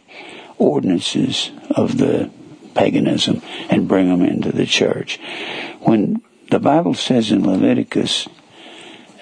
[0.59, 2.31] ordinances of the
[2.75, 5.19] paganism and bring them into the church.
[5.81, 8.29] When the Bible says in Leviticus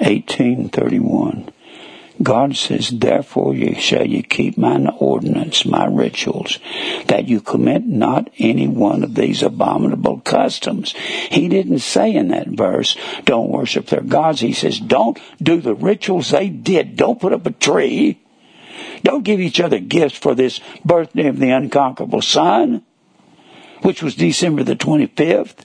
[0.01, 1.51] 18:31
[2.23, 6.59] God says, therefore shall you keep mine ordinance, my rituals,
[7.07, 10.93] that you commit not any one of these abominable customs.
[10.93, 14.41] He didn't say in that verse, don't worship their gods.
[14.41, 16.97] He says, don't do the rituals they did.
[16.97, 18.21] Don't put up a tree.
[19.05, 22.83] Don't give each other gifts for this birthday of the unconquerable son,
[23.83, 25.65] which was December the 25th.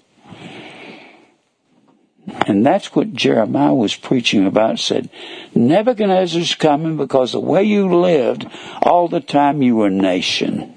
[2.26, 4.80] And that's what Jeremiah was preaching about.
[4.80, 5.10] Said,
[5.54, 8.48] Nebuchadnezzar's coming because the way you lived
[8.82, 10.74] all the time you were a nation.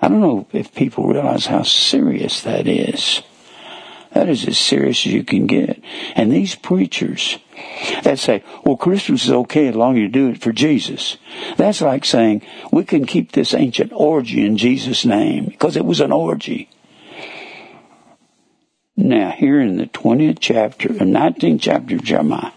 [0.00, 3.22] I don't know if people realize how serious that is.
[4.12, 5.82] That is as serious as you can get.
[6.14, 7.38] And these preachers
[8.02, 11.16] that say, well, Christmas is okay as long as you do it for Jesus.
[11.56, 16.00] That's like saying, we can keep this ancient orgy in Jesus' name because it was
[16.00, 16.68] an orgy.
[19.02, 22.52] Now, here in the 20th chapter, uh, the 19th chapter of Jeremiah,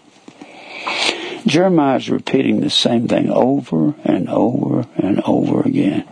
[1.44, 6.06] Jeremiah is repeating the same thing over and over and over again.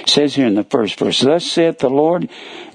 [0.00, 2.28] It says here in the first verse, Thus saith the Lord,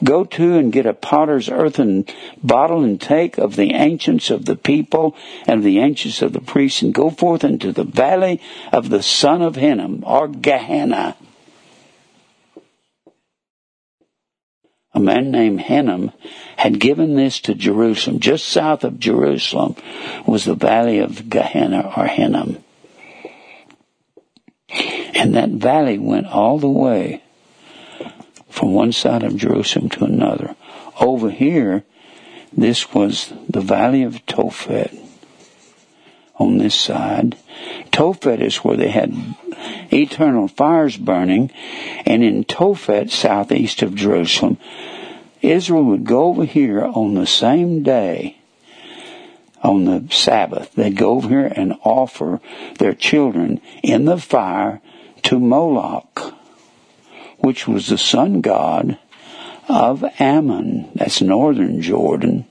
[0.03, 2.07] Go to and get a potter's earthen
[2.41, 5.15] bottle and take of the ancients of the people
[5.45, 9.03] and of the ancients of the priests and go forth into the valley of the
[9.03, 11.17] son of Hinnom, or Gehenna
[14.94, 16.12] a man named Hinnom
[16.58, 18.20] had given this to Jerusalem.
[18.20, 19.76] Just south of Jerusalem
[20.26, 22.64] was the valley of Gehenna or Hinnom.
[25.16, 27.24] And that valley went all the way
[28.50, 30.56] from one side of Jerusalem to another.
[31.00, 31.84] Over here,
[32.56, 34.96] this was the valley of Tophet
[36.36, 37.36] on this side.
[37.91, 39.12] Tophet is where they had
[39.94, 41.52] eternal fires burning,
[42.06, 44.58] and in Tophet, southeast of Jerusalem,
[45.41, 48.38] Israel would go over here on the same day,
[49.62, 50.74] on the Sabbath.
[50.74, 52.39] They'd go over here and offer
[52.80, 54.82] their children in the fire
[55.24, 56.34] to Moloch,
[57.39, 58.98] which was the sun god
[59.68, 60.89] of Ammon.
[60.96, 62.46] That's northern Jordan.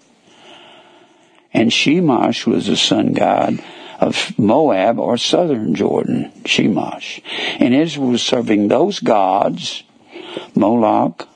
[1.53, 3.63] And Shemash was the sun god
[4.03, 7.23] of Moab or southern Jordan, Shemash.
[7.61, 9.85] And Israel was serving those gods,
[10.57, 11.29] Moloch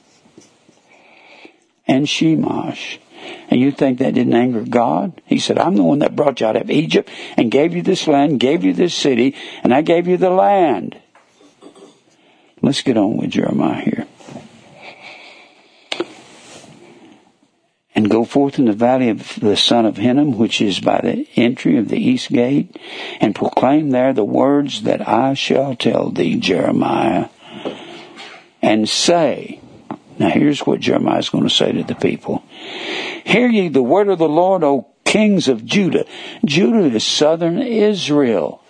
[1.87, 2.99] and Shemash.
[3.49, 5.21] And you think that didn't anger God?
[5.27, 8.07] He said, I'm the one that brought you out of Egypt and gave you this
[8.09, 11.01] land, gave you this city, and I gave you the land.
[12.63, 14.07] Let's get on with Jeremiah here.
[18.07, 21.27] And go forth in the valley of the son of Hinnom, which is by the
[21.35, 22.79] entry of the east gate,
[23.21, 27.31] and proclaim there the words that I shall tell thee, Jeremiah,
[28.63, 29.61] and say,
[30.21, 32.45] now here's what Jeremiah is going to say to the people.
[33.25, 36.05] Hear ye the word of the Lord, O kings of Judah.
[36.45, 38.63] Judah is southern Israel.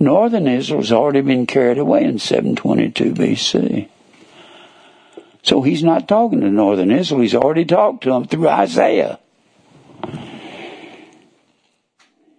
[0.00, 3.88] Northern Israel has already been carried away in 722 BC.
[5.42, 7.20] So he's not talking to northern Israel.
[7.20, 9.18] He's already talked to them through Isaiah.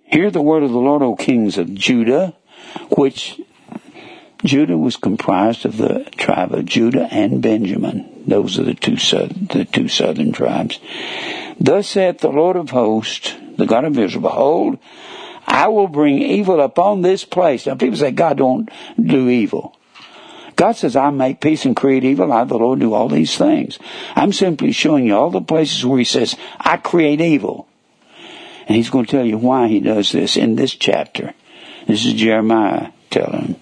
[0.05, 2.35] Hear the word of the Lord, O kings of Judah,
[2.95, 3.41] which
[4.43, 8.23] Judah was comprised of the tribe of Judah and Benjamin.
[8.27, 10.79] Those are the two, the two southern tribes.
[11.59, 14.79] Thus saith the Lord of hosts, the God of Israel, behold,
[15.45, 17.65] I will bring evil upon this place.
[17.65, 18.69] Now people say God don't
[19.01, 19.77] do evil.
[20.63, 22.31] God says, I make peace and create evil.
[22.31, 23.77] I, the Lord, do all these things.
[24.15, 27.67] I'm simply showing you all the places where He says, I create evil.
[28.65, 31.33] And He's going to tell you why He does this in this chapter.
[31.85, 33.59] This is Jeremiah telling.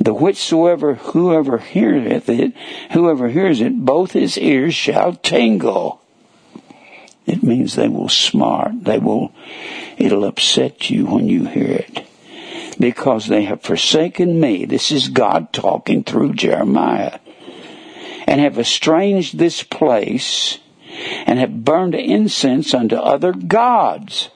[0.00, 2.54] The whichsoever whoever heareth it,
[2.92, 6.00] whoever hears it, both his ears shall tingle.
[7.26, 8.84] It means they will smart.
[8.84, 9.34] They will,
[9.98, 12.06] it'll upset you when you hear it
[12.74, 14.64] because they have forsaken me.
[14.64, 17.18] This is God talking through Jeremiah.
[18.26, 20.58] and have estranged this place
[21.26, 24.30] and have burned incense unto other gods.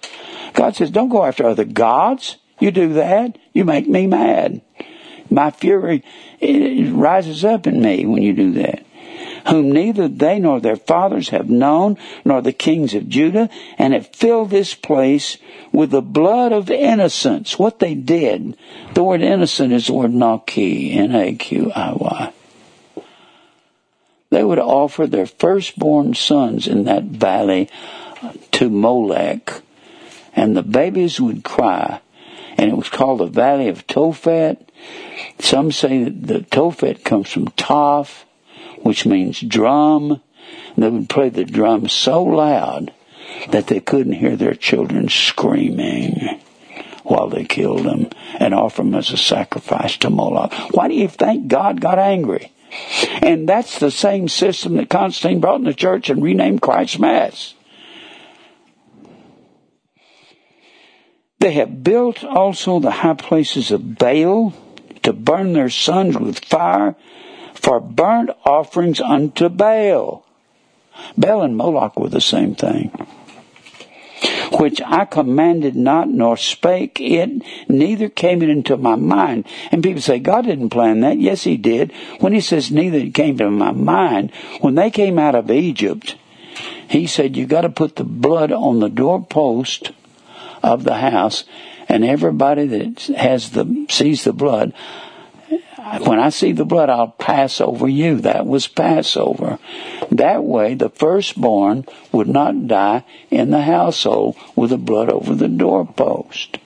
[0.54, 2.36] God says, don't go after other gods.
[2.58, 4.60] You do that, you make me mad.
[5.30, 6.02] My fury
[6.40, 8.84] rises up in me when you do that.
[9.48, 14.14] Whom neither they nor their fathers have known, nor the kings of Judah, and have
[14.14, 15.38] filled this place
[15.72, 17.58] with the blood of innocence.
[17.58, 18.56] What they did,
[18.94, 22.32] the word innocent is the word naki, N-A-Q-I-Y.
[24.30, 27.70] They would offer their firstborn sons in that valley
[28.52, 29.62] to Molech,
[30.34, 32.00] and the babies would cry
[32.58, 34.58] and it was called the Valley of Tophet.
[35.38, 38.24] Some say that the Tophet comes from Toph,
[38.82, 40.20] which means drum.
[40.76, 42.92] They would play the drum so loud
[43.50, 46.40] that they couldn't hear their children screaming
[47.04, 50.52] while they killed them and offer them as a sacrifice to Moloch.
[50.74, 52.52] Why do you think God got angry?
[53.22, 57.54] And that's the same system that Constantine brought in the church and renamed Christ's Mass.
[61.40, 64.52] They have built also the high places of Baal
[65.02, 66.96] to burn their sons with fire
[67.68, 70.24] for burnt offerings unto Baal.
[71.18, 72.88] Baal and Moloch were the same thing.
[74.58, 79.46] Which I commanded not, nor spake it, neither came it into my mind.
[79.70, 81.18] And people say, God didn't plan that.
[81.18, 81.92] Yes, He did.
[82.20, 86.16] When He says, neither it came to my mind, when they came out of Egypt,
[86.88, 89.92] He said, you gotta put the blood on the doorpost
[90.62, 91.44] of the house,
[91.86, 94.72] and everybody that has the sees the blood,
[96.00, 98.20] when I see the blood, I'll pass over you.
[98.20, 99.58] That was Passover.
[100.10, 105.48] That way, the firstborn would not die in the household with the blood over the
[105.48, 106.58] doorpost.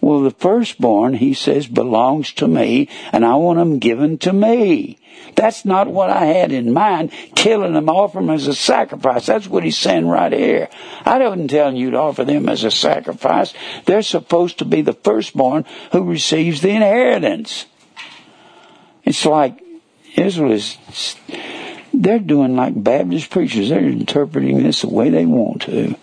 [0.00, 4.98] Well, the firstborn, he says, belongs to me, and I want them given to me.
[5.34, 9.26] That's not what I had in mind, killing them, offer them as a sacrifice.
[9.26, 10.68] That's what he's saying right here.
[11.04, 13.52] I wasn't telling you to offer them as a sacrifice.
[13.84, 17.66] They're supposed to be the firstborn who receives the inheritance.
[19.10, 19.60] It's like
[20.16, 20.78] Israel is,
[21.92, 23.68] they're doing like Baptist preachers.
[23.68, 25.96] They're interpreting this the way they want to.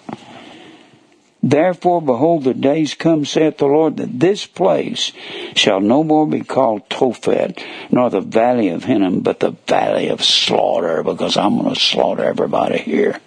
[1.41, 5.13] Therefore, behold, the days come, saith the Lord, that this place
[5.55, 10.21] shall no more be called Tophet, nor the valley of Hinnom, but the valley of
[10.21, 13.21] slaughter, because I'm going to slaughter everybody here.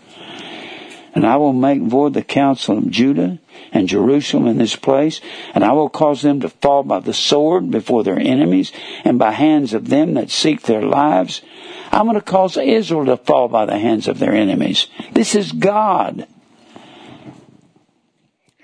[1.15, 3.39] And I will make void the counsel of Judah
[3.73, 5.21] and Jerusalem in this place,
[5.55, 8.73] and I will cause them to fall by the sword before their enemies,
[9.05, 11.43] and by hands of them that seek their lives.
[11.91, 14.87] I'm going to cause Israel to fall by the hands of their enemies.
[15.13, 16.27] This is God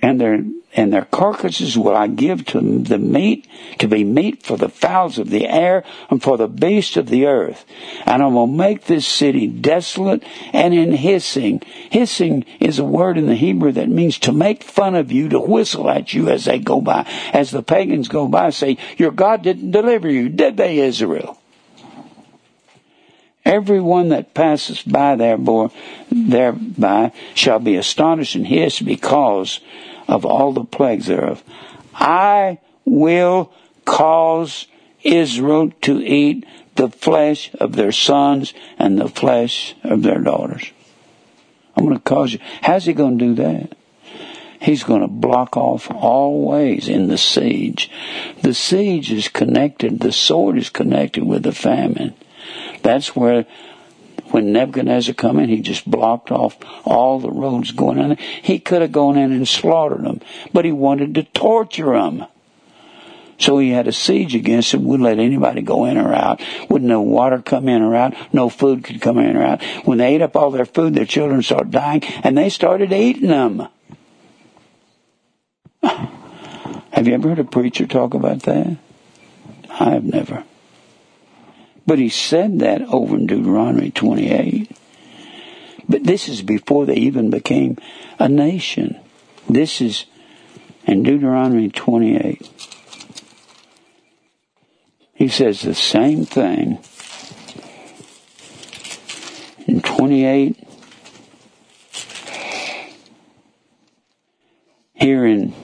[0.06, 0.44] and their
[0.74, 3.48] and their carcasses will I give to the meat
[3.78, 7.26] to be meat for the fowls of the air and for the beasts of the
[7.26, 7.64] earth.
[8.04, 11.62] And I will make this city desolate and in hissing.
[11.90, 15.40] Hissing is a word in the Hebrew that means to make fun of you, to
[15.40, 17.08] whistle at you as they go by.
[17.32, 21.38] As the pagans go by, say, Your God didn't deliver you, did they, Israel?
[23.46, 25.68] Everyone that passes by thereby,
[26.10, 29.60] thereby shall be astonished and hiss because
[30.08, 31.42] of all the plagues thereof.
[31.94, 33.52] I will
[33.84, 34.66] cause
[35.02, 36.44] Israel to eat
[36.74, 40.70] the flesh of their sons and the flesh of their daughters.
[41.76, 42.38] I'm going to cause you.
[42.62, 43.76] How's he going to do that?
[44.60, 47.90] He's going to block off all ways in the siege.
[48.42, 52.14] The siege is connected, the sword is connected with the famine.
[52.82, 53.46] That's where
[54.36, 58.18] when Nebuchadnezzar come in, he just blocked off all the roads going in.
[58.18, 60.20] He could have gone in and slaughtered them,
[60.52, 62.26] but he wanted to torture them.
[63.38, 66.86] So he had a siege against them, wouldn't let anybody go in or out, wouldn't
[66.86, 69.62] no water come in or out, no food could come in or out.
[69.86, 73.28] When they ate up all their food, their children started dying, and they started eating
[73.28, 73.68] them.
[75.82, 78.76] Have you ever heard a preacher talk about that?
[79.70, 80.44] I have never.
[81.86, 84.70] But he said that over in Deuteronomy 28.
[85.88, 87.78] But this is before they even became
[88.18, 88.98] a nation.
[89.48, 90.06] This is
[90.84, 92.50] in Deuteronomy 28.
[95.14, 96.78] He says the same thing
[99.66, 100.62] in 28.
[104.94, 105.54] Here in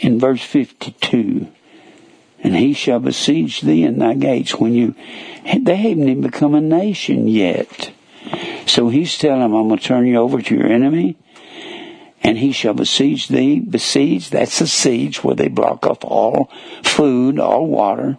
[0.00, 1.48] in verse 52
[2.42, 4.94] and he shall besiege thee in thy gates when you
[5.58, 7.90] they haven't even become a nation yet.
[8.66, 11.16] So he's telling them i'm going to turn you over to your enemy
[12.22, 16.50] and he shall besiege thee besiege that's a siege where they block off all
[16.82, 18.18] food all water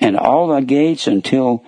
[0.00, 1.64] and all thy gates until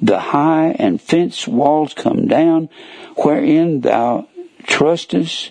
[0.00, 2.68] the high and fenced walls come down,
[3.16, 4.28] wherein thou
[4.64, 5.50] trustest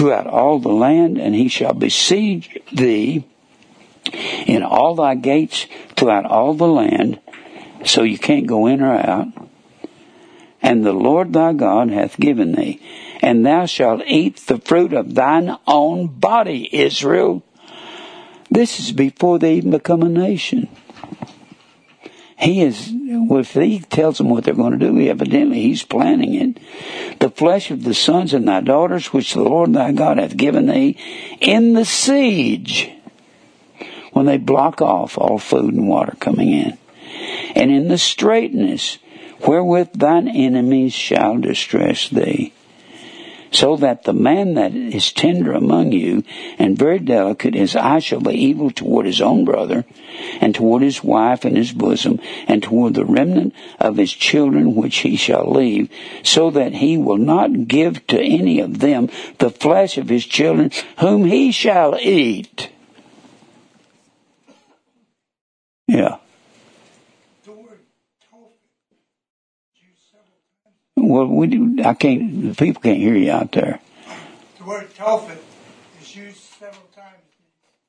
[0.00, 3.22] throughout all the land, and he shall besiege thee
[4.46, 7.20] in all thy gates throughout all the land,
[7.84, 9.28] so you can't go in or out.
[10.62, 12.80] And the Lord thy God hath given thee,
[13.20, 17.42] and thou shalt eat the fruit of thine own body, Israel.
[18.50, 20.70] This is before they even become a nation.
[22.40, 27.18] He is, if he tells them what they're going to do, evidently he's planning it.
[27.18, 30.66] The flesh of the sons and thy daughters, which the Lord thy God hath given
[30.66, 30.96] thee,
[31.40, 32.90] in the siege,
[34.12, 36.78] when they block off all food and water coming in,
[37.54, 38.98] and in the straitness,
[39.46, 42.54] wherewith thine enemies shall distress thee
[43.50, 46.24] so that the man that is tender among you
[46.58, 47.54] and very delicate,
[48.00, 49.84] shall be evil toward his own brother,
[50.40, 54.98] and toward his wife and his bosom, and toward the remnant of his children which
[54.98, 55.90] he shall leave,
[56.22, 60.70] so that he will not give to any of them the flesh of his children
[60.98, 62.70] whom he shall eat.
[65.88, 66.19] Yeah.
[71.10, 72.50] Well, we do, I can't.
[72.50, 73.80] The people can't hear you out there.
[74.58, 75.38] The word tophet
[76.00, 77.18] is used several times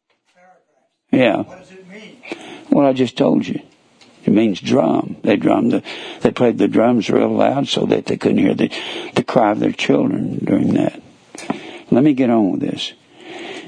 [0.10, 1.12] in paragraphs.
[1.12, 1.44] Yeah.
[1.44, 2.18] What does it mean?
[2.72, 3.62] Well, I just told you.
[4.26, 5.18] It means drum.
[5.22, 5.84] They drummed the,
[6.22, 8.72] they played the drums real loud so that they couldn't hear the,
[9.14, 11.00] the cry of their children during that.
[11.92, 12.94] Let me get on with this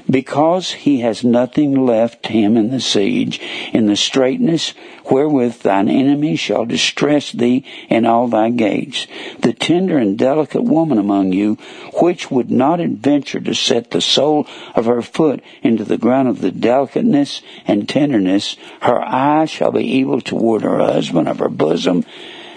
[0.08, 3.40] because he has nothing left him in the siege,
[3.72, 4.74] in the straitness
[5.10, 9.06] wherewith thine enemy shall distress thee in all thy gates.
[9.40, 11.54] The tender and delicate woman among you,
[12.00, 16.40] which would not adventure to set the sole of her foot into the ground of
[16.40, 22.04] the delicateness and tenderness, her eye shall be evil toward her husband of her bosom,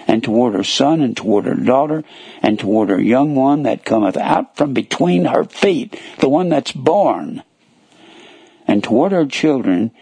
[0.08, 2.02] and toward her son, and toward her daughter,
[2.42, 6.72] and toward her young one that cometh out from between her feet, the one that's
[6.72, 7.42] born,
[8.66, 9.92] and toward her children,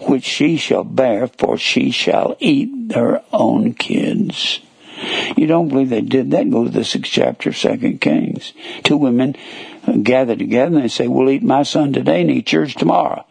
[0.00, 4.60] which she shall bear, for she shall eat her own kids.
[5.36, 6.50] You don't believe they did that?
[6.50, 8.52] Go to the sixth chapter of Second Kings.
[8.82, 9.36] Two women
[10.02, 13.24] gather together and they say, "We'll eat my son today and eat yours tomorrow."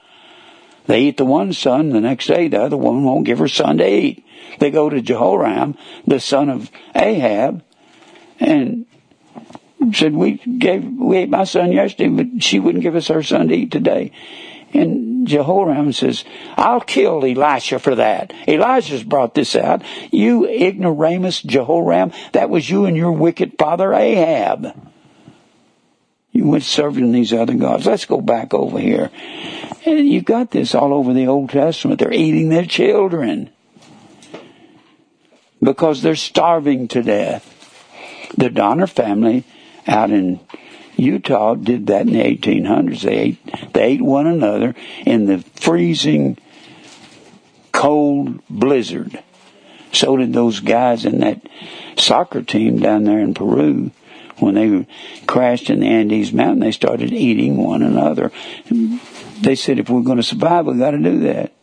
[0.87, 3.77] They eat the one son, the next day the other woman won't give her son
[3.77, 4.25] to eat.
[4.59, 7.63] They go to Jehoram, the son of Ahab,
[8.39, 8.85] and
[9.93, 13.49] said, we gave, we ate my son yesterday, but she wouldn't give us her son
[13.49, 14.11] to eat today.
[14.73, 16.25] And Jehoram says,
[16.55, 18.33] I'll kill Elisha for that.
[18.47, 19.81] Elijah's brought this out.
[20.11, 24.89] You ignoramus Jehoram, that was you and your wicked father Ahab.
[26.31, 27.85] You went serving these other gods.
[27.85, 29.09] Let's go back over here.
[29.87, 31.99] And you got this all over the Old Testament.
[31.99, 33.49] They're eating their children
[35.63, 37.53] because they're starving to death.
[38.37, 39.45] The Donner family
[39.87, 40.41] out in
[40.97, 43.01] Utah did that in the 1800s.
[43.01, 44.75] They ate, they ate one another
[45.05, 46.37] in the freezing
[47.71, 49.23] cold blizzard.
[49.93, 51.47] So did those guys in that
[51.97, 53.91] soccer team down there in Peru.
[54.39, 54.85] When they
[55.25, 58.31] crashed in the Andes Mountain, they started eating one another.
[59.41, 61.53] They said, if we're going to survive, we've got to do that.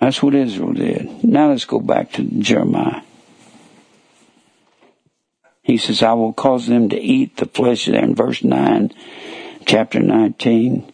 [0.00, 1.24] That's what Israel did.
[1.24, 3.02] Now let's go back to Jeremiah.
[5.62, 8.92] He says, I will cause them to eat the flesh there in verse 9,
[9.64, 10.92] chapter 19.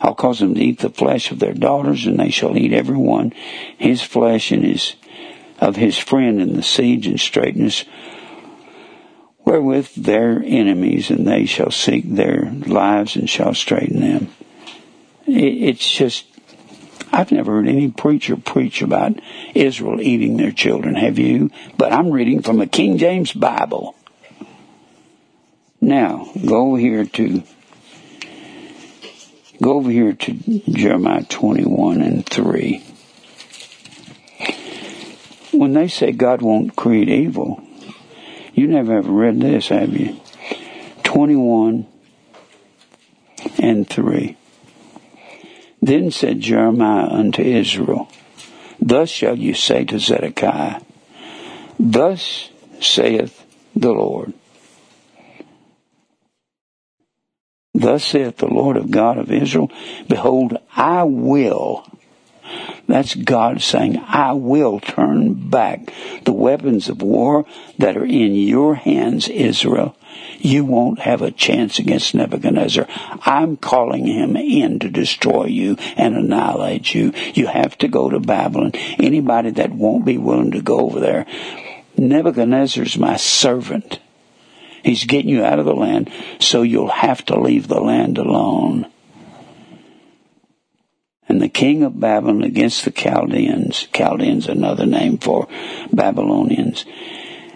[0.00, 2.96] I'll cause them to eat the flesh of their daughters, and they shall eat every
[2.96, 3.32] one
[3.76, 4.94] his flesh and his
[5.60, 7.84] of his friend in the siege and straitness
[9.48, 14.28] wherewith their enemies, and they shall seek their lives and shall straighten them.
[15.26, 16.26] It's just
[17.10, 19.18] I've never heard any preacher preach about
[19.54, 20.96] Israel eating their children.
[20.96, 21.50] Have you?
[21.78, 23.96] But I'm reading from a King James Bible.
[25.80, 27.42] Now, go over here to
[29.62, 30.32] go over here to
[30.68, 32.84] Jeremiah 21 and 3.
[35.52, 37.64] When they say God won't create evil,
[38.58, 40.20] you never ever read this, have you?
[41.04, 41.86] 21
[43.58, 44.36] and 3.
[45.80, 48.08] Then said Jeremiah unto Israel,
[48.80, 50.80] Thus shall you say to Zedekiah,
[51.78, 52.50] Thus
[52.80, 53.44] saith
[53.74, 54.32] the Lord.
[57.74, 59.70] Thus saith the Lord of God of Israel,
[60.08, 61.86] Behold, I will
[62.86, 65.92] That's God saying, I will turn back
[66.24, 67.44] the weapons of war
[67.78, 69.96] that are in your hands, Israel.
[70.38, 72.86] You won't have a chance against Nebuchadnezzar.
[73.22, 77.12] I'm calling him in to destroy you and annihilate you.
[77.34, 78.72] You have to go to Babylon.
[78.98, 81.26] Anybody that won't be willing to go over there,
[81.96, 84.00] Nebuchadnezzar's my servant.
[84.82, 88.90] He's getting you out of the land, so you'll have to leave the land alone
[91.28, 93.88] and the king of Babylon against the Chaldeans.
[93.92, 95.46] Chaldeans, another name for
[95.92, 96.84] Babylonians,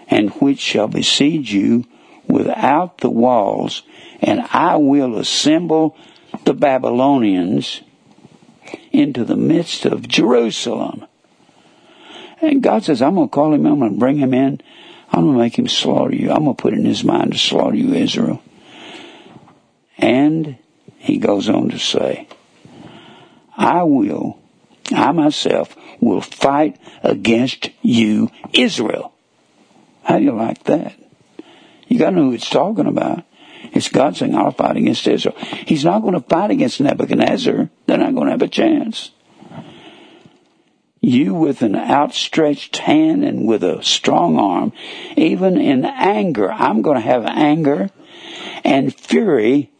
[0.07, 1.85] and which shall besiege you
[2.27, 3.83] without the walls,
[4.21, 5.97] and I will assemble
[6.45, 7.81] the Babylonians
[8.91, 11.05] into the midst of Jerusalem.
[12.41, 14.61] And God says, I'm going to call him, I'm going to bring him in,
[15.09, 16.31] I'm going to make him slaughter you.
[16.31, 18.41] I'm going to put in his mind to slaughter you, Israel.
[19.97, 20.57] And
[20.97, 22.27] he goes on to say,
[23.55, 24.39] I will,
[24.91, 29.13] I myself will fight against you, Israel.
[30.03, 30.95] How do you like that?
[31.87, 33.23] You gotta know who it's talking about.
[33.71, 35.35] It's God saying, I'll fight against Israel.
[35.37, 37.69] He's not going to fight against Nebuchadnezzar.
[37.85, 39.11] They're not going to have a chance.
[40.99, 44.73] You with an outstretched hand and with a strong arm,
[45.17, 47.89] even in anger, I'm going to have anger
[48.63, 49.71] and fury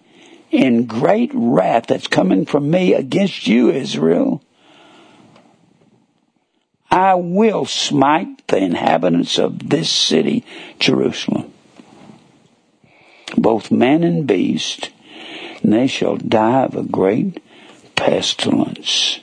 [0.53, 4.43] in great wrath that's coming from me against you, Israel.
[6.91, 10.45] I will smite the inhabitants of this city,
[10.77, 11.51] Jerusalem,
[13.35, 14.91] both man and beast,
[15.63, 17.41] and they shall die of a great
[17.95, 19.21] pestilence.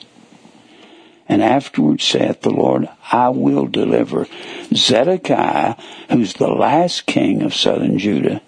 [1.29, 4.27] And afterward saith the Lord, I will deliver
[4.73, 5.75] Zedekiah,
[6.09, 8.41] who's the last king of southern Judah.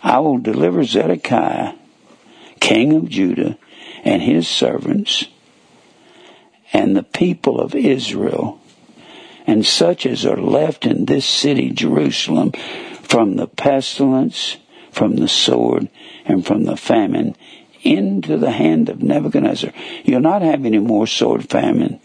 [0.00, 1.72] I will deliver Zedekiah
[2.64, 3.58] king of Judah,
[4.04, 5.26] and his servants,
[6.72, 8.58] and the people of Israel,
[9.46, 12.52] and such as are left in this city, Jerusalem,
[13.02, 14.56] from the pestilence,
[14.90, 15.90] from the sword,
[16.24, 17.36] and from the famine,
[17.82, 19.70] into the hand of Nebuchadnezzar.
[20.02, 22.00] You'll not have any more sword famine,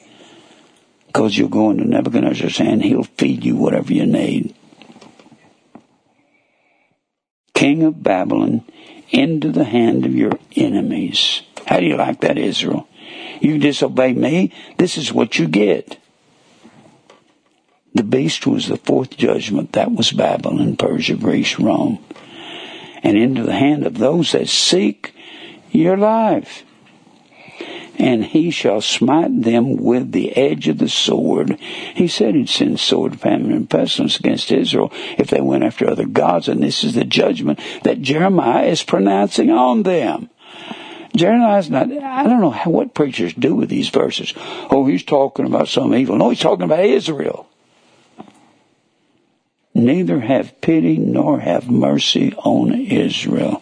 [1.08, 2.84] because you'll go into Nebuchadnezzar's hand.
[2.84, 4.54] He'll feed you whatever you need.
[7.54, 8.66] King of Babylon,
[9.12, 11.42] into the hand of your enemies.
[11.66, 12.88] How do you like that, Israel?
[13.42, 15.98] You disobey me, this is what you get.
[17.94, 19.74] The beast was the fourth judgment.
[19.74, 22.04] That was Babylon, Persia, Greece, Rome.
[23.02, 25.14] And into the hand of those that seek
[25.72, 26.64] your life
[28.00, 31.60] and he shall smite them with the edge of the sword.
[31.60, 36.08] He said he'd send sword, famine, and pestilence against Israel if they went after other
[36.08, 40.30] gods, and this is the judgment that Jeremiah is pronouncing on them.
[41.16, 44.34] Jeremiah's not, I don't know how, what preachers do with these verses.
[44.72, 46.16] Oh, he's talking about some evil.
[46.16, 47.48] No, he's talking about Israel.
[49.74, 53.62] Neither have pity nor have mercy on Israel.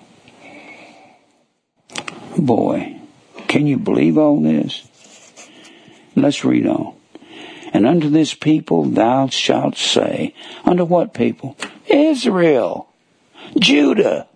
[2.38, 2.97] Boy,
[3.48, 4.88] can you believe all this?
[6.16, 6.96] Let's read on.
[7.74, 10.34] And unto this people thou shalt say,
[10.66, 11.58] unto what people?
[11.88, 12.90] Israel,
[13.60, 14.28] Judah,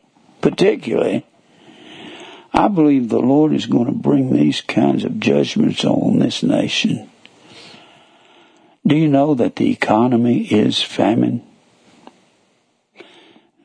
[0.42, 1.26] particularly.
[2.54, 7.10] I believe the Lord is going to bring these kinds of judgments on this nation.
[8.86, 11.44] Do you know that the economy is famine?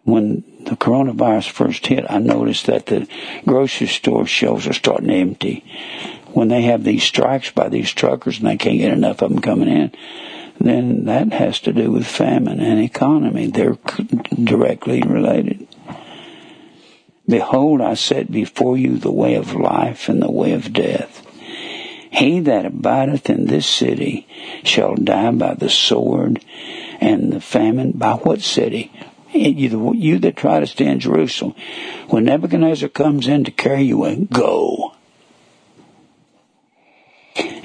[0.04, 3.08] When the coronavirus first hit, I noticed that the
[3.46, 5.64] grocery store shelves are starting to empty.
[6.32, 9.40] When they have these strikes by these truckers and they can't get enough of them
[9.40, 9.92] coming in,
[10.60, 13.46] then that has to do with famine and economy.
[13.46, 13.78] They're
[14.42, 15.66] directly related.
[17.28, 21.26] Behold, I set before you the way of life and the way of death.
[22.10, 24.26] He that abideth in this city
[24.62, 26.42] shall die by the sword
[27.00, 27.92] and the famine.
[27.92, 28.92] By what city?
[29.36, 31.54] You, you that try to stay in Jerusalem,
[32.08, 34.92] when Nebuchadnezzar comes in to carry you away, go.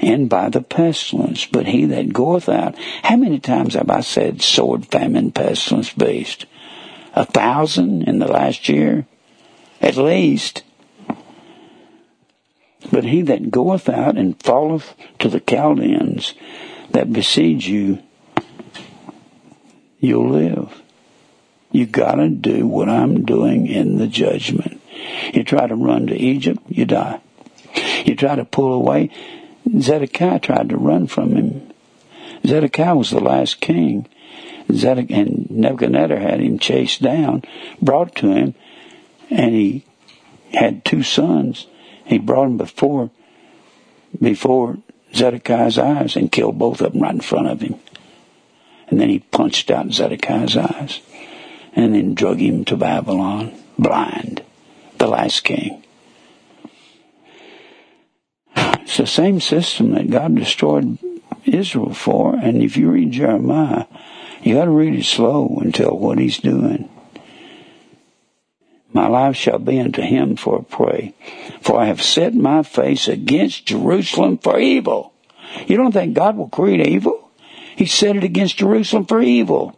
[0.00, 4.42] And by the pestilence, but he that goeth out, how many times have I said
[4.42, 6.46] sword, famine, pestilence, beast?
[7.14, 9.06] A thousand in the last year?
[9.80, 10.64] At least.
[12.90, 16.34] But he that goeth out and falleth to the Chaldeans
[16.90, 18.02] that besiege you,
[20.00, 20.81] you'll live.
[21.72, 24.80] You gotta do what I'm doing in the judgment.
[25.32, 27.20] You try to run to Egypt, you die.
[28.04, 29.10] You try to pull away.
[29.78, 31.72] Zedekiah tried to run from him.
[32.46, 34.06] Zedekiah was the last king.
[34.68, 37.42] And Nebuchadnezzar had him chased down,
[37.80, 38.54] brought to him,
[39.28, 39.84] and he
[40.52, 41.66] had two sons.
[42.04, 43.10] He brought them before,
[44.20, 44.78] before
[45.14, 47.76] Zedekiah's eyes and killed both of them right in front of him.
[48.88, 51.00] And then he punched out Zedekiah's eyes
[51.74, 54.42] and then drug him to Babylon blind,
[54.98, 55.82] the last king.
[58.56, 60.98] It's the same system that God destroyed
[61.44, 63.86] Israel for, and if you read Jeremiah,
[64.42, 66.88] you got to read it slow and tell what he's doing.
[68.92, 71.14] My life shall be unto him for a prey,
[71.62, 75.14] for I have set my face against Jerusalem for evil.
[75.66, 77.30] You don't think God will create evil?
[77.74, 79.76] He set it against Jerusalem for evil.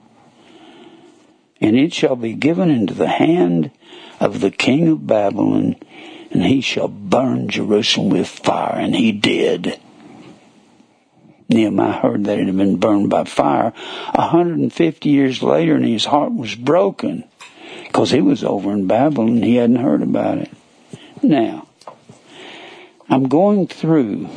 [1.65, 3.71] And it shall be given into the hand
[4.21, 5.77] of the king of Babylon,
[6.31, 8.79] and he shall burn Jerusalem with fire.
[8.79, 9.81] And he did.
[11.49, 13.73] Nehemiah heard that it had been burned by fire
[14.15, 17.25] 150 years later, and his heart was broken
[17.87, 19.29] because he was over in Babylon.
[19.29, 20.51] And he hadn't heard about it.
[21.23, 21.67] Now,
[23.09, 24.29] I'm going through.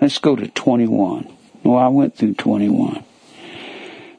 [0.00, 1.36] Let's go to 21.
[1.64, 3.04] Well, I went through 21.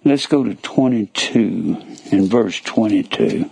[0.05, 1.81] Let's go to 22
[2.11, 3.49] in verse 22.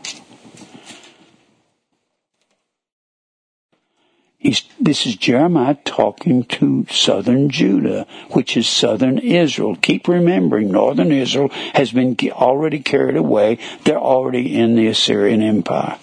[4.37, 9.75] He's, this is Jeremiah talking to southern Judah, which is southern Israel.
[9.77, 13.57] Keep remembering, northern Israel has been already carried away.
[13.83, 15.97] They're already in the Assyrian Empire.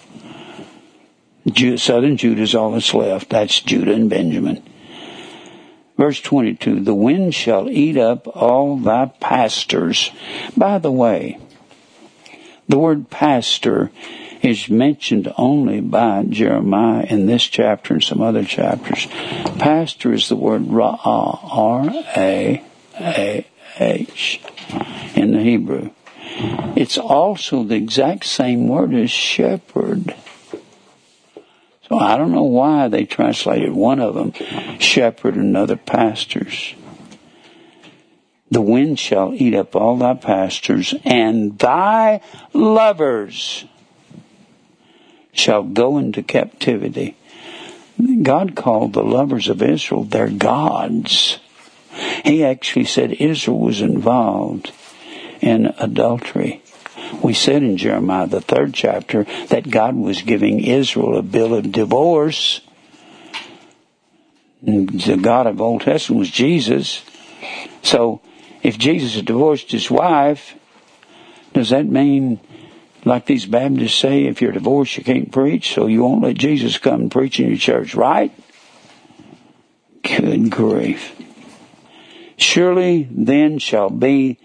[1.77, 3.29] southern Judah is all that's left.
[3.29, 4.63] That's Judah and Benjamin.
[5.97, 10.11] Verse 22, the wind shall eat up all thy pastors.
[10.57, 11.37] By the way,
[12.67, 13.91] the word pastor
[14.41, 19.07] is mentioned only by Jeremiah in this chapter and some other chapters.
[19.59, 21.39] Pastor is the word ra'ah,
[22.17, 22.61] R-A-A-H,
[25.15, 25.91] in the Hebrew.
[26.75, 30.15] It's also the exact same word as shepherd.
[31.91, 34.31] So I don't know why they translated one of them
[34.79, 36.73] shepherd and another pastors.
[38.49, 42.21] The wind shall eat up all thy pastors, and thy
[42.53, 43.65] lovers
[45.33, 47.17] shall go into captivity.
[48.21, 51.39] God called the lovers of Israel their gods.
[52.23, 54.71] He actually said Israel was involved
[55.41, 56.63] in adultery.
[57.23, 61.71] We said in Jeremiah, the third chapter, that God was giving Israel a bill of
[61.71, 62.61] divorce.
[64.61, 67.03] The God of Old Testament was Jesus.
[67.81, 68.21] So,
[68.63, 70.55] if Jesus divorced his wife,
[71.53, 72.39] does that mean
[73.03, 76.77] like these Baptists say, if you're divorced, you can't preach, so you won't let Jesus
[76.77, 78.31] come and preach in your church, right?
[80.03, 81.15] Good grief.
[82.37, 84.39] Surely then shall be,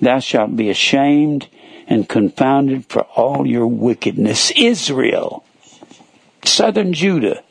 [0.00, 1.48] thou shalt be ashamed
[1.88, 4.52] and confounded for all your wickedness.
[4.52, 5.44] Israel,
[6.44, 7.42] southern Judah,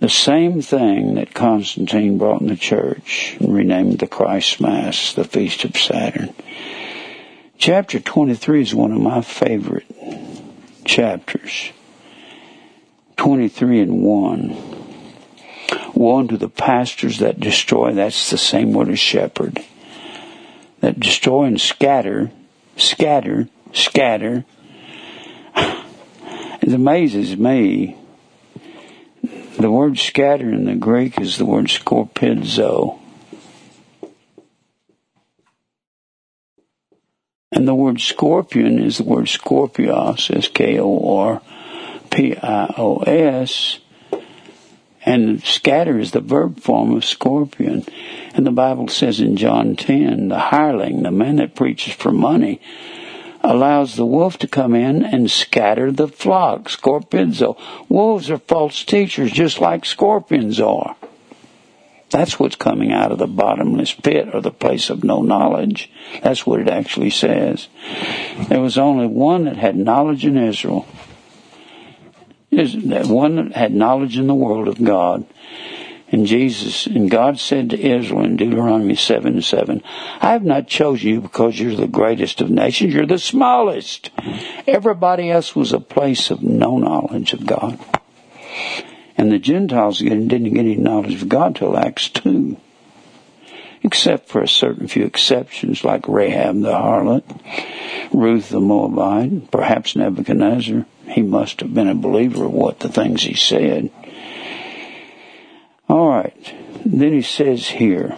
[0.00, 5.24] the same thing that Constantine brought in the church and renamed the Christ Mass, the
[5.24, 6.32] Feast of Saturn.
[7.58, 9.86] Chapter 23 is one of my favorite
[10.84, 11.72] chapters.
[13.16, 14.56] 23 and 1.
[15.94, 19.58] Woe unto the pastors that destroy, that's the same word as shepherd.
[20.78, 22.30] That destroy and scatter,
[22.78, 24.44] scatter, scatter.
[25.54, 27.96] It amazes me.
[29.58, 32.98] The word scatter in the Greek is the word skorpidzo.
[37.50, 41.40] And the word scorpion is the word scorpios, S-K-O-R-P-I-O-S.
[45.08, 47.86] And scatter is the verb form of scorpion.
[48.34, 52.60] And the Bible says in John 10, the hireling, the man that preaches for money,
[53.40, 56.68] allows the wolf to come in and scatter the flock.
[56.68, 57.42] Scorpions,
[57.88, 60.94] wolves are false teachers just like scorpions are.
[62.10, 65.90] That's what's coming out of the bottomless pit or the place of no knowledge.
[66.22, 67.68] That's what it actually says.
[68.48, 70.86] There was only one that had knowledge in Israel.
[72.50, 75.26] Is that one had knowledge in the world of God.
[76.10, 79.82] And Jesus, and God said to Israel in Deuteronomy 7 and 7,
[80.22, 84.10] I have not chosen you because you're the greatest of nations, you're the smallest.
[84.66, 87.78] Everybody else was a place of no knowledge of God.
[89.18, 92.56] And the Gentiles didn't get any knowledge of God till Acts 2.
[93.98, 97.24] Except for a certain few exceptions like Rahab the harlot,
[98.12, 100.86] Ruth the Moabite, perhaps Nebuchadnezzar.
[101.08, 103.90] He must have been a believer of what the things he said.
[105.90, 106.54] Alright.
[106.86, 108.14] Then he says here,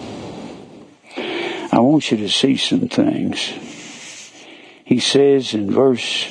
[1.72, 3.41] I want you to see some things.
[4.85, 6.26] He says in verse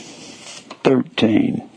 [0.83, 1.67] 13,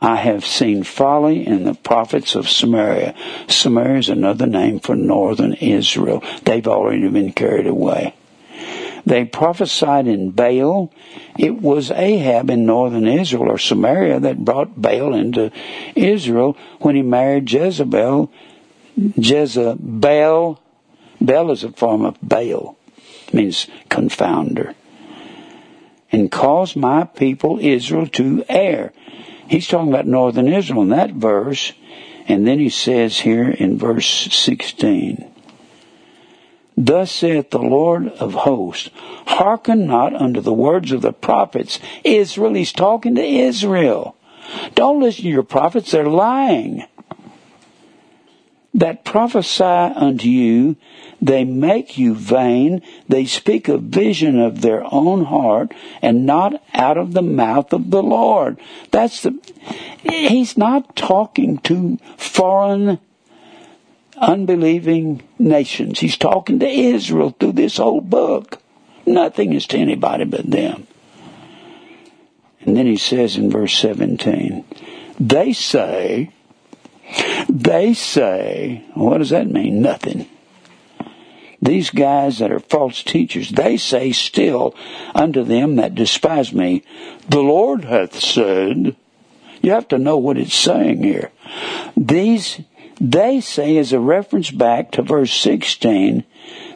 [0.00, 3.14] I have seen folly in the prophets of Samaria.
[3.48, 6.22] Samaria is another name for northern Israel.
[6.44, 8.14] They've already been carried away.
[9.04, 10.92] They prophesied in Baal.
[11.38, 15.50] It was Ahab in northern Israel or Samaria that brought Baal into
[15.94, 18.30] Israel when he married Jezebel.
[18.96, 20.60] Jezebel.
[21.20, 22.76] Baal is a form of Baal.
[23.32, 24.74] Means confounder.
[26.12, 28.92] And caused my people Israel to err.
[29.50, 31.72] He's talking about northern Israel in that verse.
[32.28, 35.28] And then he says here in verse 16,
[36.76, 38.90] Thus saith the Lord of hosts,
[39.26, 41.80] hearken not unto the words of the prophets.
[42.04, 44.14] Israel, he's talking to Israel.
[44.76, 46.84] Don't listen to your prophets, they're lying.
[48.72, 50.76] That prophesy unto you
[51.20, 52.82] they make you vain.
[53.08, 57.90] They speak a vision of their own heart and not out of the mouth of
[57.90, 58.58] the Lord.
[58.90, 59.38] That's the,
[60.02, 62.98] he's not talking to foreign
[64.16, 66.00] unbelieving nations.
[66.00, 68.60] He's talking to Israel through this whole book.
[69.06, 70.86] Nothing is to anybody but them.
[72.62, 74.64] And then he says in verse 17,
[75.18, 76.30] they say,
[77.48, 79.80] they say, what does that mean?
[79.80, 80.28] Nothing.
[81.62, 84.74] These guys that are false teachers, they say still
[85.14, 86.82] unto them that despise me,
[87.28, 88.96] the Lord hath said,
[89.60, 91.30] you have to know what it's saying here.
[91.96, 92.62] These,
[92.98, 96.24] they say is a reference back to verse 16,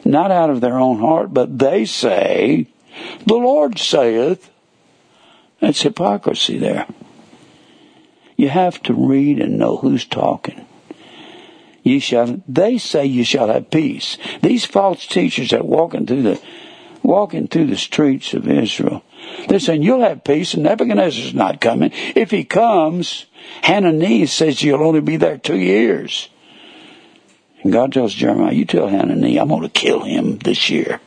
[0.03, 2.67] not out of their own heart, but they say,
[3.25, 4.51] the Lord saith,
[5.59, 6.85] that's hypocrisy there.
[8.37, 10.64] You have to read and know who's talking
[11.85, 14.17] ye shall, they say you shall have peace.
[14.41, 16.41] These false teachers that walking through the,
[17.03, 19.03] walking through the streets of Israel,
[19.47, 21.91] they're saying you'll have peace and Nebuchadnezzar's not coming.
[22.15, 23.27] If he comes,
[23.61, 26.27] Hananiah says you'll only be there two years.
[27.61, 30.99] And God tells Jeremiah, you tell Hananiah, I'm going to kill him this year.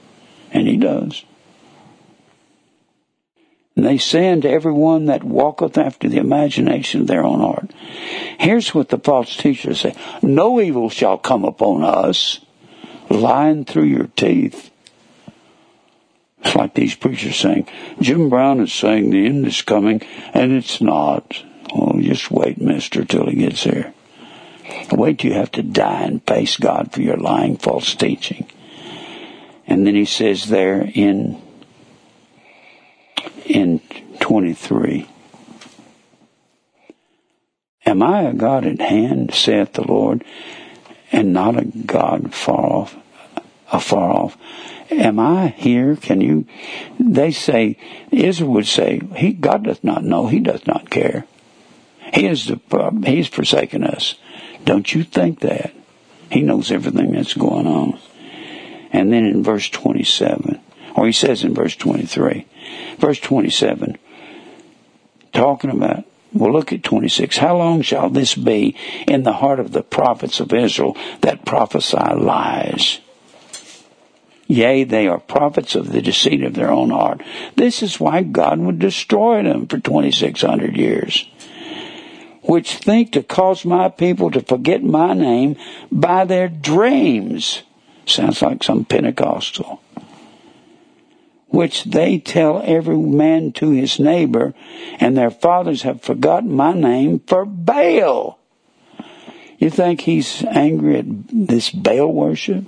[0.53, 1.24] And he does.
[3.79, 7.70] And they say unto everyone that walketh after the imagination of their own heart.
[8.41, 9.95] Here's what the false teachers say.
[10.20, 12.41] No evil shall come upon us,
[13.09, 14.72] lying through your teeth.
[16.43, 17.68] It's like these preachers saying,
[18.01, 20.03] Jim Brown is saying the end is coming,
[20.35, 21.41] and it's not.
[21.72, 23.95] Oh, just wait, mister, till he gets here.
[24.91, 28.51] Wait till you have to die and face God for your lying false teaching.
[29.68, 31.41] And then he says there in
[33.59, 33.81] in
[34.21, 35.09] 23.
[37.87, 40.23] Am I a God at hand, saith the Lord,
[41.11, 42.97] and not a God far off,
[43.73, 44.37] afar off?
[44.91, 45.97] Am I here?
[45.97, 46.47] Can you?
[47.01, 47.77] They say,
[48.13, 51.27] Israel would say, He, God doth not know, He doth not care.
[52.15, 54.15] He is the, He's forsaken us.
[54.65, 55.75] Don't you think that?
[56.31, 57.99] He knows everything that's going on.
[58.93, 60.61] And then in verse 27,
[60.95, 62.47] or he says in verse 23,
[62.99, 63.97] Verse 27,
[65.33, 67.39] talking about, well, look at 26.
[67.39, 71.97] How long shall this be in the heart of the prophets of Israel that prophesy
[71.97, 73.01] lies?
[74.47, 77.23] Yea, they are prophets of the deceit of their own heart.
[77.57, 81.29] This is why God would destroy them for 2600 years.
[82.43, 85.57] Which think to cause my people to forget my name
[85.93, 87.62] by their dreams.
[88.07, 89.83] Sounds like some Pentecostal
[91.49, 94.55] which they tell every man to his neighbor,
[95.01, 98.39] and their fathers have forgotten my name for Baal.
[99.59, 102.65] You think he's angry at this Baal worship,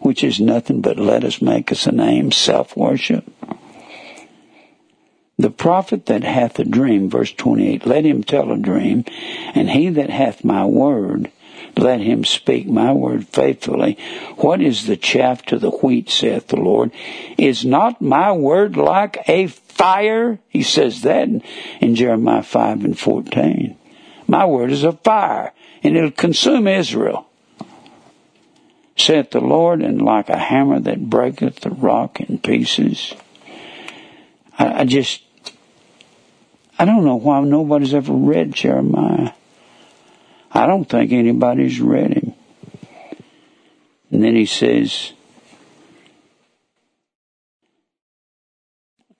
[0.00, 3.24] which is nothing but let us make us a name, self worship?
[5.38, 9.04] The prophet that hath a dream, verse 28, let him tell a dream,
[9.54, 11.32] and he that hath my word,
[11.76, 13.98] let him speak my word faithfully.
[14.36, 16.92] What is the chaff to the wheat, saith the Lord?
[17.38, 20.38] Is not my word like a fire?
[20.48, 21.28] He says that
[21.80, 23.76] in, Jeremiah 5 and 14.
[24.26, 25.52] My word is a fire,
[25.82, 27.26] and it'll consume Israel.
[28.96, 33.14] Saith the Lord, and like a hammer that breaketh the rock in pieces.
[34.58, 35.22] I, I just,
[36.78, 39.30] I don't know why nobody's ever read Jeremiah.
[40.54, 42.34] I don't think anybody's read him.
[44.10, 45.12] And then he says,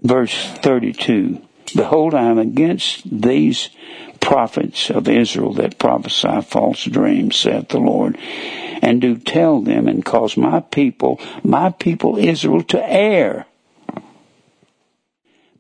[0.03, 1.41] verse 32,
[1.75, 3.71] Behold, I am against these
[4.21, 8.19] prophets of Israel that prophesy false dreams, saith the Lord,
[8.83, 13.47] and do tell them and cause my people, my people Israel to err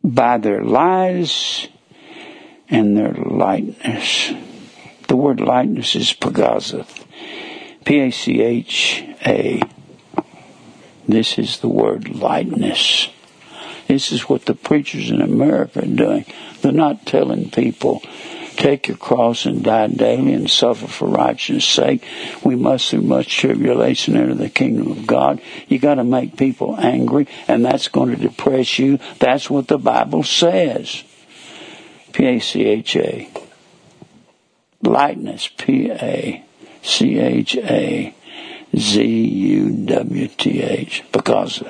[0.05, 1.69] by their lies
[2.69, 4.33] and their lightness.
[5.13, 7.05] The word lightness is pagazeth.
[7.85, 9.61] P-A-C-H-A.
[11.07, 13.11] This is the word lightness.
[13.89, 16.25] This is what the preachers in America are doing.
[16.63, 18.01] They're not telling people,
[18.57, 22.03] take your cross and die daily and suffer for righteousness' sake.
[22.43, 25.43] We must through much tribulation enter the kingdom of God.
[25.69, 28.99] You gotta make people angry and that's going to depress you.
[29.19, 31.05] That's what the Bible says.
[34.83, 34.91] P-A-C-H-A.
[34.91, 35.49] Lightness.
[35.57, 36.45] P-A-C-H-A.
[38.77, 40.15] Z-U-W-T-H.
[41.13, 41.63] Because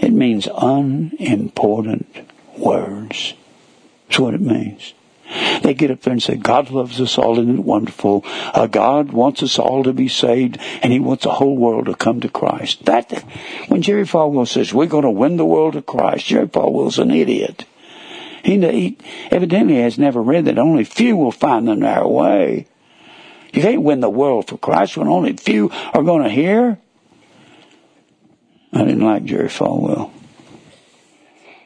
[0.00, 2.16] it means unimportant
[2.56, 3.34] words.
[4.08, 4.94] That's what it means.
[5.62, 8.22] They get up there and say, God loves us all, isn't it wonderful?
[8.26, 11.94] Uh, God wants us all to be saved, and He wants the whole world to
[11.94, 12.84] come to Christ.
[12.84, 13.10] That,
[13.68, 17.10] when Jerry Falwell says, we're going to win the world to Christ, Jerry Falwell's an
[17.10, 17.64] idiot.
[18.44, 18.98] He, he
[19.30, 22.66] evidently has never read that only few will find the narrow way.
[23.52, 26.78] You can't win the world for Christ when only few are going to hear.
[28.72, 30.10] I didn't like Jerry Falwell.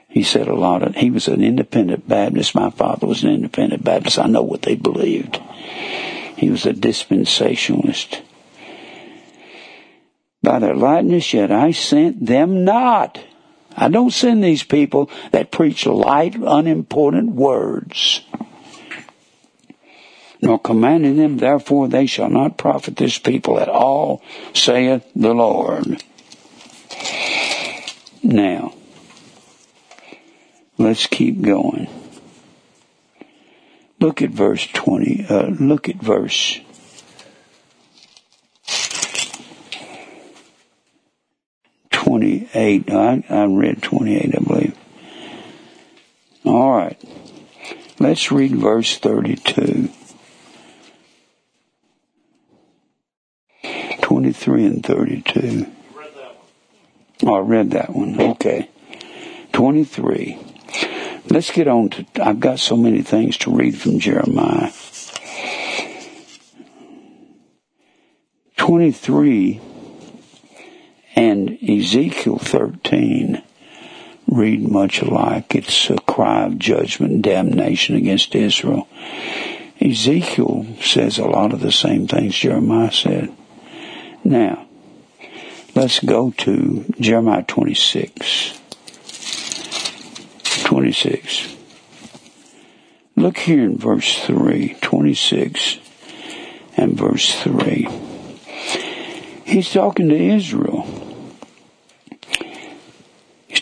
[0.08, 2.54] He said a lot of, he was an independent Baptist.
[2.54, 4.18] My father was an independent Baptist.
[4.18, 5.36] I know what they believed.
[6.36, 8.22] He was a dispensationalist.
[10.42, 13.18] By their lightness yet I sent them not.
[13.78, 18.22] I don't send these people that preach light, unimportant words.
[20.42, 24.20] Nor commanding them, therefore they shall not profit this people at all,
[24.52, 26.02] saith the Lord.
[28.22, 28.74] Now,
[30.76, 31.88] let's keep going.
[34.00, 36.60] Look at verse 20, uh, look at verse
[42.18, 42.90] 28.
[42.90, 44.78] I, I read 28, I believe.
[46.44, 47.00] All right.
[48.00, 49.88] Let's read verse 32.
[54.02, 55.66] 23 and 32.
[57.24, 58.20] Oh, I read that one.
[58.20, 58.68] Okay.
[59.52, 60.38] 23.
[61.30, 64.72] Let's get on to, I've got so many things to read from Jeremiah.
[68.56, 69.60] 23
[71.18, 73.42] and Ezekiel 13
[74.28, 75.52] read much alike.
[75.52, 78.86] It's a cry of judgment and damnation against Israel.
[79.80, 83.34] Ezekiel says a lot of the same things Jeremiah said.
[84.22, 84.68] Now,
[85.74, 88.60] let's go to Jeremiah 26.
[90.62, 91.56] 26.
[93.16, 95.78] Look here in verse 3, 26
[96.76, 97.88] and verse 3.
[99.44, 101.07] He's talking to Israel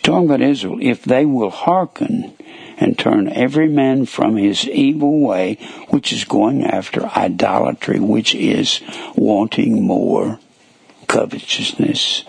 [0.07, 2.33] talking about Israel, if they will hearken
[2.79, 5.55] and turn every man from his evil way,
[5.91, 8.81] which is going after idolatry, which is
[9.15, 10.39] wanting more,
[11.07, 12.25] covetousness,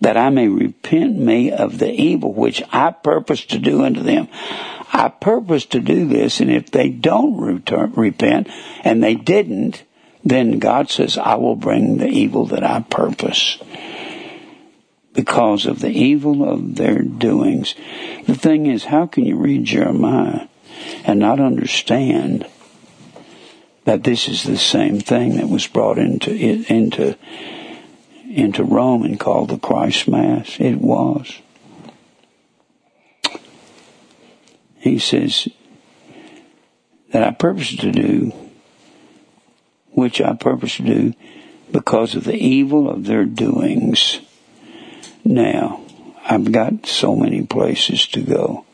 [0.00, 4.28] that I may repent me of the evil which I purpose to do unto them.
[4.92, 8.48] I purpose to do this, and if they don't return, repent,
[8.84, 9.84] and they didn't,
[10.24, 13.58] then God says, I will bring the evil that I purpose
[15.16, 17.74] because of the evil of their doings.
[18.26, 20.46] The thing is, how can you read Jeremiah
[21.04, 22.46] and not understand
[23.84, 27.16] that this is the same thing that was brought into into
[28.28, 30.60] into Rome and called the Christ Mass?
[30.60, 31.40] It was.
[34.78, 35.48] He says
[37.10, 38.32] that I purpose to do,
[39.92, 41.14] which I purpose to do
[41.72, 44.20] because of the evil of their doings
[45.26, 45.84] now,
[46.24, 48.64] I've got so many places to go.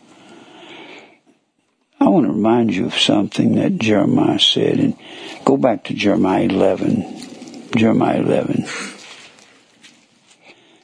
[2.00, 4.96] I want to remind you of something that Jeremiah said, and
[5.44, 7.70] go back to Jeremiah 11.
[7.76, 8.66] Jeremiah 11.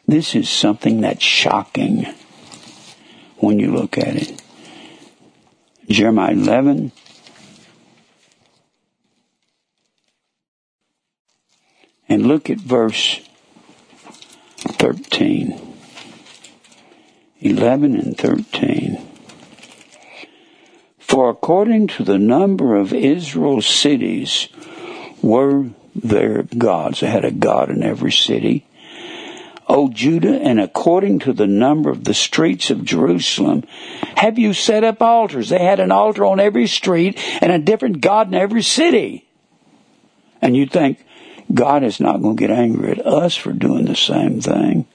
[0.06, 2.06] This is something that's shocking
[3.38, 4.42] when you look at it.
[5.88, 6.92] Jeremiah 11.
[12.08, 13.27] And look at verse
[14.58, 15.60] 13.
[17.40, 18.98] 11 and 13.
[20.98, 24.48] For according to the number of Israel's cities
[25.22, 27.00] were their gods.
[27.00, 28.66] They had a god in every city.
[29.68, 33.64] O Judah, and according to the number of the streets of Jerusalem,
[34.16, 35.50] have you set up altars?
[35.50, 39.28] They had an altar on every street and a different God in every city.
[40.40, 41.04] And you think,
[41.52, 44.86] God is not going to get angry at us for doing the same thing.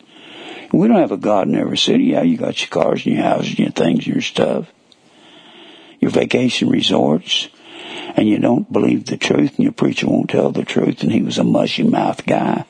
[0.72, 2.06] We don't have a God in every city.
[2.06, 4.72] Yeah, you got your cars and your houses and your things and your stuff.
[6.04, 7.48] your vacation resorts,
[8.16, 11.22] and you don't believe the truth, and your preacher won't tell the truth, and he
[11.22, 12.66] was a mushy mouth guy.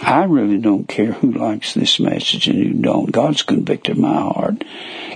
[0.00, 3.12] I really don't care who likes this message and who don't.
[3.12, 4.64] God's convicted my heart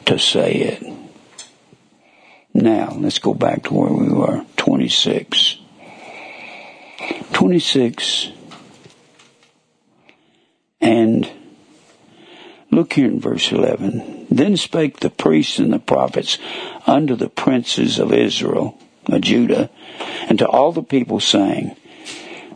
[0.05, 0.83] to say it.
[2.53, 4.45] Now, let's go back to where we were.
[4.59, 5.57] 26.
[7.33, 8.33] 26.
[10.81, 11.31] And
[12.71, 14.27] look here in verse 11.
[14.31, 16.39] Then spake the priests and the prophets
[16.87, 19.71] unto the princes of Israel, of Judah,
[20.29, 21.77] and to all the people, saying,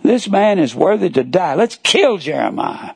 [0.03, 1.55] This man is worthy to die.
[1.55, 2.95] Let's kill Jeremiah.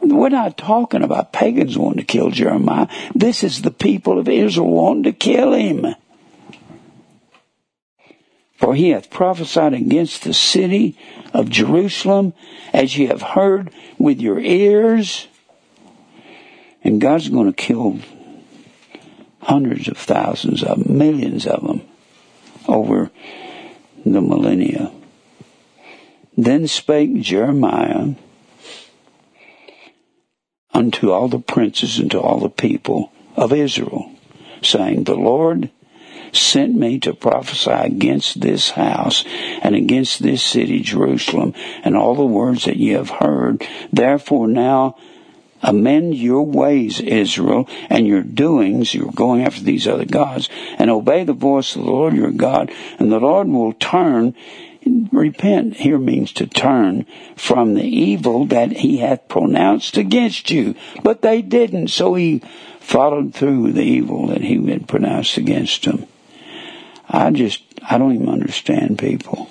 [0.00, 2.88] We're not talking about pagans wanting to kill Jeremiah.
[3.14, 5.86] This is the people of Israel wanting to kill him.
[8.56, 10.96] For he hath prophesied against the city
[11.34, 12.32] of Jerusalem,
[12.72, 15.28] as ye have heard with your ears.
[16.82, 17.98] And God's going to kill
[19.42, 21.82] hundreds of thousands of millions of them
[22.66, 23.10] over
[24.04, 24.92] the millennia.
[26.36, 28.14] Then spake Jeremiah
[30.72, 34.10] unto all the princes and to all the people of Israel,
[34.62, 35.70] saying, The Lord
[36.38, 39.24] sent me to prophesy against this house
[39.62, 41.54] and against this city, Jerusalem,
[41.84, 43.66] and all the words that ye have heard.
[43.92, 44.96] Therefore now
[45.62, 50.48] amend your ways, Israel, and your doings, you're going after these other gods,
[50.78, 54.34] and obey the voice of the Lord your God, and the Lord will turn
[55.10, 60.74] repent here means to turn from the evil that he hath pronounced against you.
[61.02, 62.40] But they didn't, so he
[62.80, 66.06] followed through the evil that he had pronounced against them.
[67.16, 69.48] I just, I don't even understand people.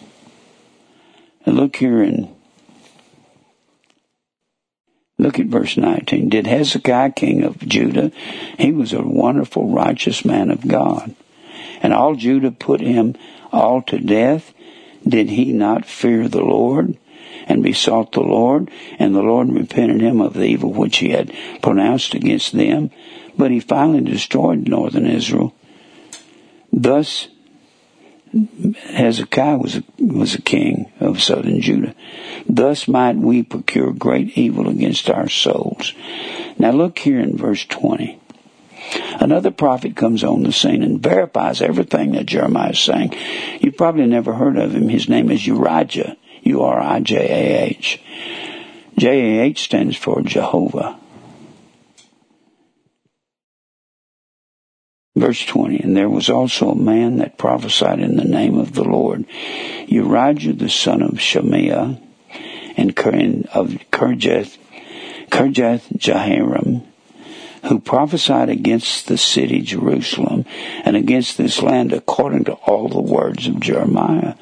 [1.48, 2.32] And look here in,
[5.18, 6.30] look at verse 19.
[6.30, 8.12] Did Hezekiah, king of Judah,
[8.60, 11.16] he was a wonderful, righteous man of God.
[11.82, 13.16] And all Judah put him
[13.52, 14.54] all to death.
[15.08, 16.98] Did he not fear the Lord?
[17.48, 21.32] and besought the Lord, and the Lord repented him of the evil which he had
[21.62, 22.90] pronounced against them.
[23.38, 25.54] But he finally destroyed northern Israel.
[26.74, 27.28] Thus
[28.36, 31.96] Hezekiah was a, was a king of southern Judah.
[32.50, 35.94] Thus might we procure great evil against our souls.
[36.60, 38.20] Now look here in verse 20.
[39.20, 43.14] Another prophet comes on the scene and verifies everything that Jeremiah is saying.
[43.62, 44.90] You've probably never heard of him.
[44.90, 46.18] His name is Urijah.
[46.44, 48.02] U-R-I-J-A-H.
[48.98, 51.00] J-A-H stands for Jehovah.
[55.16, 58.84] Verse 20, and there was also a man that prophesied in the name of the
[58.84, 59.26] Lord,
[59.88, 61.98] Urijah the son of Shemaiah,
[62.76, 64.58] and of Kirjath,
[65.30, 66.84] Kirjath Jearim,
[67.64, 70.44] who prophesied against the city Jerusalem
[70.84, 74.36] and against this land according to all the words of Jeremiah.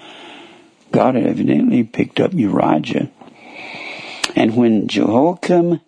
[0.92, 3.12] God evidently picked up Urijah.
[4.36, 5.82] And when Jehoiakim,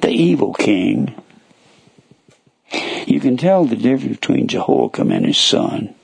[0.00, 1.14] the evil king,
[3.06, 5.94] you can tell the difference between Jehoiakim and his son.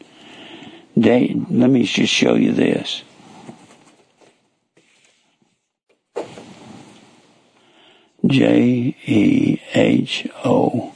[0.97, 3.02] Let me just show you this.
[8.24, 10.94] J E H O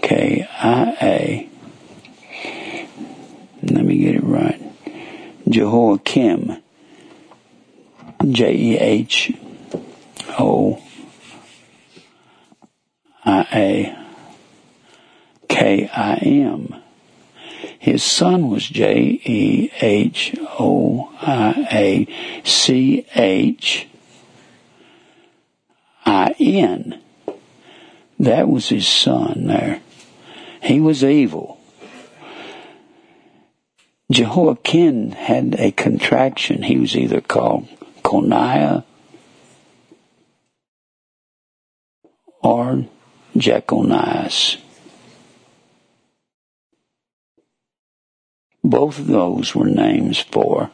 [0.00, 1.48] K I A.
[3.62, 4.62] Let me get it right.
[5.48, 6.62] Jehoiakim.
[8.30, 9.32] J E H
[10.38, 10.80] O
[13.24, 14.03] I A.
[15.48, 16.74] K I M.
[17.78, 23.86] His son was J E H O I A C H
[26.06, 27.00] I N.
[28.18, 29.80] That was his son there.
[30.62, 31.60] He was evil.
[34.10, 36.62] Jehoiakim had a contraction.
[36.62, 37.68] He was either called
[38.02, 38.84] Coniah
[42.42, 42.86] or
[43.36, 44.58] Jechonias.
[48.64, 50.70] Both of those were names for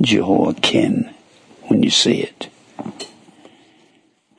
[0.00, 1.10] Jehoiakim
[1.64, 2.48] when you see it.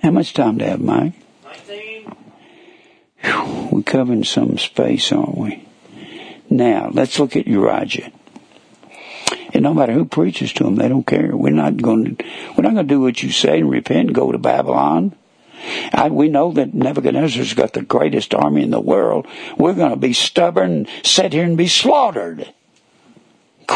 [0.01, 1.13] How much time do I have, Mike?
[1.45, 2.15] 19.
[3.71, 5.67] We're covering some space, aren't we?
[6.49, 8.11] Now, let's look at Urijah.
[9.53, 11.37] And no matter who preaches to them, they don't care.
[11.37, 12.25] We're not going to,
[12.57, 15.15] we're not going to do what you say and repent and go to Babylon.
[15.93, 19.27] I, we know that Nebuchadnezzar's got the greatest army in the world.
[19.57, 22.51] We're going to be stubborn, sit here and be slaughtered.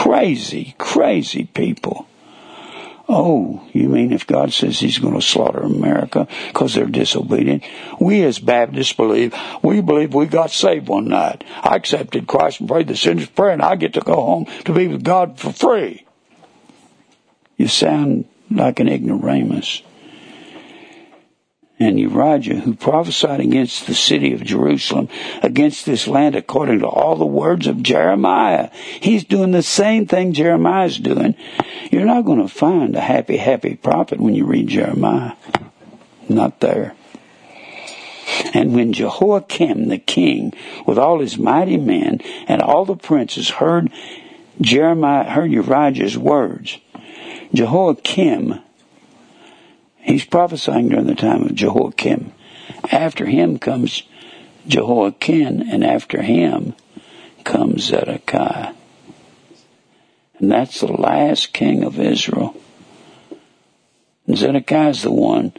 [0.07, 2.07] Crazy, crazy people.
[3.09, 7.65] Oh, you mean if God says he's going to slaughter America because they're disobedient?
[7.99, 11.43] We as Baptists believe, we believe we got saved one night.
[11.61, 14.71] I accepted Christ and prayed the sinner's prayer and I get to go home to
[14.71, 16.05] be with God for free.
[17.57, 19.81] You sound like an ignoramus
[21.79, 25.09] and Urijah, who prophesied against the city of Jerusalem,
[25.43, 28.71] against this land according to all the words of Jeremiah.
[28.99, 31.35] He's doing the same thing Jeremiah's doing.
[31.91, 35.33] You're not going to find a happy, happy prophet when you read Jeremiah.
[36.27, 36.95] Not there.
[38.53, 40.53] And when Jehoiakim the king,
[40.85, 43.91] with all his mighty men and all the princes, heard
[44.59, 46.79] Jeremiah, heard Urijah's words,
[47.53, 48.59] Jehoiakim
[50.07, 52.31] He's prophesying during the time of Jehoiakim.
[52.91, 54.03] After him comes
[54.65, 56.75] Jehoiakim, and after him
[57.43, 58.73] comes Zedekiah.
[60.39, 62.55] And that's the last king of Israel.
[64.27, 65.51] And Zedekiah is the one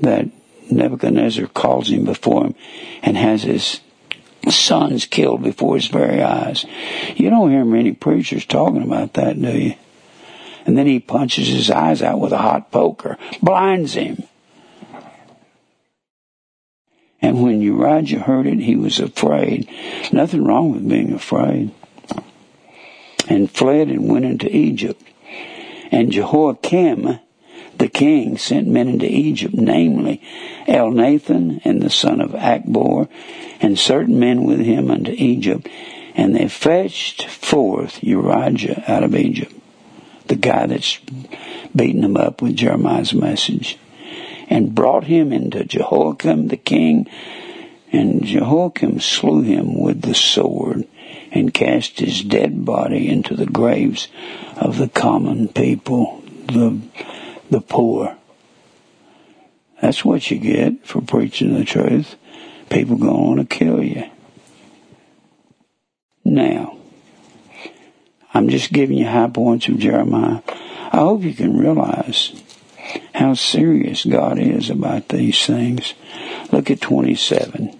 [0.00, 0.26] that
[0.70, 2.54] Nebuchadnezzar calls him before him
[3.02, 3.80] and has his
[4.48, 6.64] sons killed before his very eyes.
[7.14, 9.74] You don't hear many preachers talking about that, do you?
[10.68, 14.22] And then he punches his eyes out with a hot poker, blinds him.
[17.22, 19.66] And when Urijah heard it, he was afraid.
[20.12, 21.70] Nothing wrong with being afraid.
[23.30, 25.02] And fled and went into Egypt.
[25.90, 27.18] And Jehoiakim,
[27.78, 30.20] the king, sent men into Egypt, namely
[30.66, 33.08] Elnathan and the son of Achbor,
[33.62, 35.66] and certain men with him unto Egypt.
[36.14, 39.54] And they fetched forth Urijah out of Egypt
[40.28, 40.98] the guy that's
[41.74, 43.78] beating him up with Jeremiah's message,
[44.48, 47.06] and brought him into Jehoiakim the king,
[47.92, 50.86] and Jehoiakim slew him with the sword,
[51.30, 54.08] and cast his dead body into the graves
[54.56, 56.80] of the common people, the,
[57.50, 58.16] the poor.
[59.80, 62.16] That's what you get for preaching the truth.
[62.68, 64.04] People going to kill you.
[66.24, 66.77] Now,
[68.38, 70.42] I'm just giving you high points of Jeremiah.
[70.92, 72.40] I hope you can realize
[73.12, 75.94] how serious God is about these things.
[76.52, 77.76] Look at 27.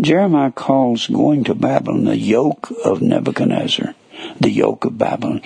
[0.00, 3.94] Jeremiah calls going to Babylon the yoke of Nebuchadnezzar,
[4.40, 5.42] the yoke of Babylon.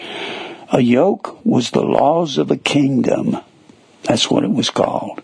[0.72, 3.38] A yoke was the laws of a kingdom.
[4.04, 5.20] That's what it was called.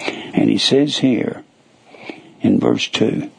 [0.00, 1.44] And he says here
[2.40, 3.30] in verse 2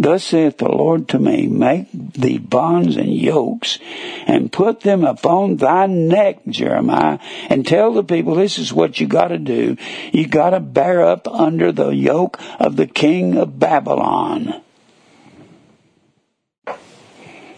[0.00, 3.80] Thus saith the Lord to me, Make thee bonds and yokes,
[4.28, 7.18] and put them upon thy neck, Jeremiah,
[7.50, 9.76] and tell the people this is what you gotta do.
[10.12, 14.62] You gotta bear up under the yoke of the king of Babylon.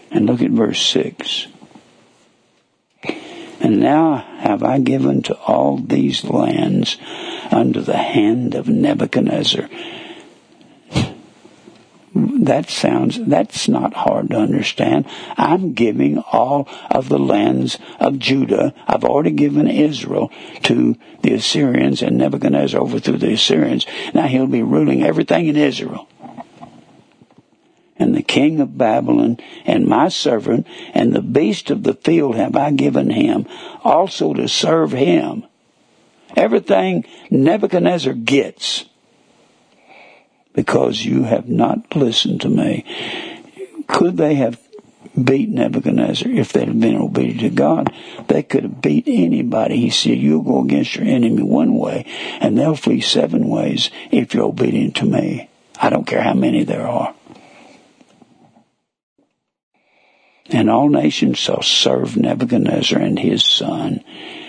[0.09, 1.45] And look at verse 6.
[3.59, 6.97] And now have I given to all these lands
[7.51, 9.69] under the hand of Nebuchadnezzar
[12.13, 15.05] that sounds, that's not hard to understand.
[15.37, 18.73] I'm giving all of the lands of Judah.
[18.85, 20.31] I've already given Israel
[20.63, 23.85] to the Assyrians and Nebuchadnezzar overthrew the Assyrians.
[24.13, 26.07] Now he'll be ruling everything in Israel.
[27.95, 32.55] And the king of Babylon and my servant and the beast of the field have
[32.55, 33.47] I given him
[33.83, 35.45] also to serve him.
[36.35, 38.85] Everything Nebuchadnezzar gets
[40.53, 42.85] because you have not listened to me.
[43.87, 44.59] Could they have
[45.21, 47.93] beat Nebuchadnezzar if they had been obedient to God?
[48.27, 49.77] They could have beat anybody.
[49.77, 52.05] He said, you'll go against your enemy one way
[52.39, 55.49] and they'll flee seven ways if you're obedient to me.
[55.79, 57.15] I don't care how many there are.
[60.51, 64.03] And all nations shall serve Nebuchadnezzar and his son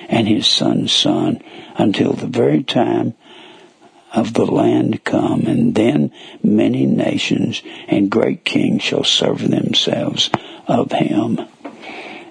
[0.09, 1.41] and his son's son
[1.77, 3.15] until the very time
[4.15, 6.13] of the land come, and then
[6.43, 10.31] many nations and great kings shall serve themselves
[10.67, 11.41] of him.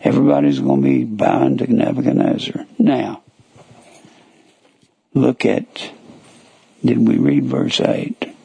[0.03, 2.65] Everybody's going to be bound to Nebuchadnezzar.
[2.79, 3.23] Now,
[5.13, 5.91] look at,
[6.83, 8.35] did we read verse 8?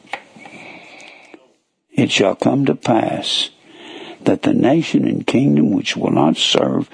[1.91, 3.49] It shall come to pass
[4.21, 6.89] that the nation and kingdom which will not serve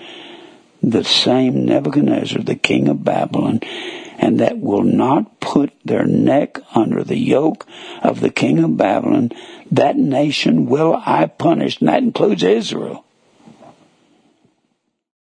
[0.82, 3.60] the same Nebuchadnezzar, the king of Babylon,
[4.24, 7.68] and that will not put their neck under the yoke
[8.02, 9.34] of the king of Babylon,
[9.70, 13.04] that nation will I punish, and that includes Israel.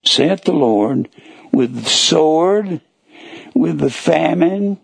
[0.05, 1.09] Saith the Lord,
[1.51, 2.81] with the sword,
[3.55, 4.79] with the famine,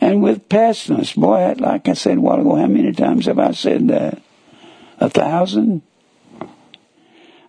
[0.00, 1.12] and with pestilence.
[1.12, 4.20] Boy, like I said a while ago, how many times have I said that?
[4.98, 5.82] A thousand?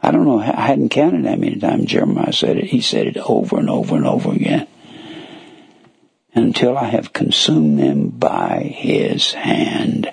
[0.03, 2.65] I don't know, I hadn't counted how many times Jeremiah said it.
[2.65, 4.67] He said it over and over and over again.
[6.37, 10.11] Until I have consumed them by his hand.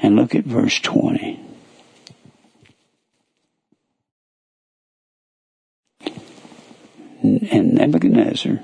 [0.00, 1.38] And look at verse 20.
[7.22, 8.60] And Nebuchadnezzar,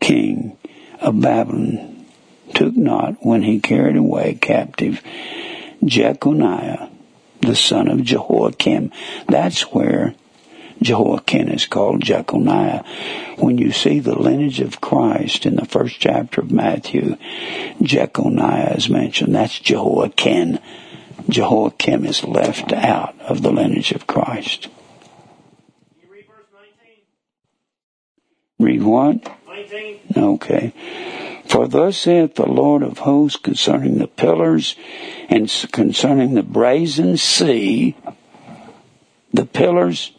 [0.00, 0.56] king
[1.00, 2.06] of Babylon,
[2.54, 5.02] took not when he carried away captive
[5.84, 6.88] Jeconiah,
[7.42, 8.90] the son of Jehoiakim.
[9.28, 10.14] That's where
[10.82, 12.84] Jehoiakim is called Jeconiah.
[13.38, 17.16] When you see the lineage of Christ in the first chapter of Matthew,
[17.82, 19.34] Jeconiah is mentioned.
[19.34, 20.58] That's Jehoiakim.
[21.28, 24.68] Jehoiakim is left out of the lineage of Christ.
[26.08, 26.46] Read verse
[28.58, 28.66] 19.
[28.66, 29.36] Read what?
[29.48, 30.00] 19.
[30.16, 30.72] Okay.
[31.46, 34.76] For thus saith the Lord of hosts concerning the pillars
[35.28, 37.96] and concerning the brazen sea,
[39.32, 40.12] the pillars,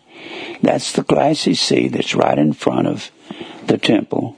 [0.62, 3.12] that's the glassy sea that's right in front of
[3.68, 4.38] the temple.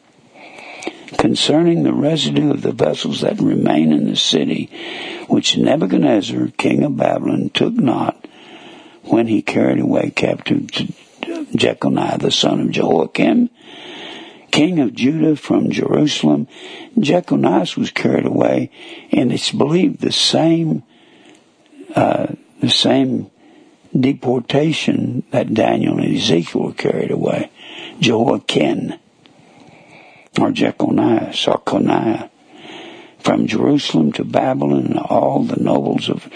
[1.17, 4.69] Concerning the residue of the vessels that remain in the city,
[5.27, 8.27] which Nebuchadnezzar, king of Babylon, took not
[9.03, 10.67] when he carried away captive
[11.55, 13.49] Jeconiah, the son of Jehoiakim,
[14.51, 16.47] king of Judah from Jerusalem.
[16.99, 18.71] Jeconiah was carried away,
[19.11, 20.83] and it's believed the same,
[21.95, 22.27] uh,
[22.59, 23.31] the same
[23.99, 27.51] deportation that Daniel and Ezekiel were carried away.
[27.99, 28.93] Jehoiakim,
[30.39, 32.29] or Jeconiah, Sarconiah,
[33.19, 36.29] from Jerusalem to Babylon, all the nobles of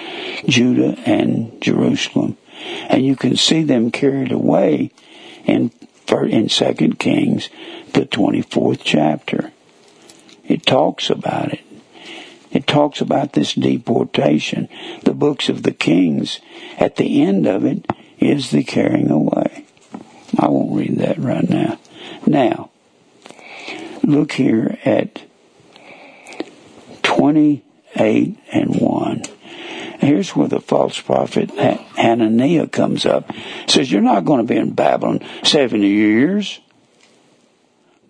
[0.48, 2.38] Judah and Jerusalem.
[2.90, 4.92] And you can see them carried away
[5.46, 5.72] in,
[6.10, 7.50] in Second Kings,
[7.94, 9.52] the 24th chapter.
[10.46, 11.62] It talks about it.
[12.52, 14.68] It talks about this deportation.
[15.04, 16.40] The books of the kings,
[16.78, 17.86] at the end of it,
[18.20, 19.66] is the carrying away.
[20.38, 21.80] I won't read that right now.
[22.26, 22.70] Now,
[24.04, 25.22] look here at
[27.04, 29.24] 28 and 1.
[30.00, 33.32] Here's where the false prophet Hananiah comes up.
[33.68, 36.60] Says, You're not going to be in Babylon 70 years.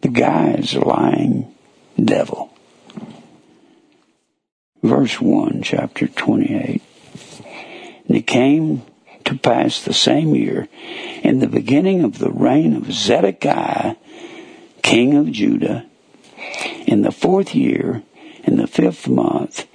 [0.02, 1.54] The guy is a lying
[2.02, 2.51] devil.
[4.84, 6.82] Verse 1, chapter 28.
[8.08, 8.84] And it came
[9.26, 10.68] to pass the same year,
[11.24, 13.96] in the beginning of the reign of Zedekiah,
[14.82, 15.86] king of Judah,
[16.88, 18.04] in the fourth year,
[18.44, 19.68] in the fifth month,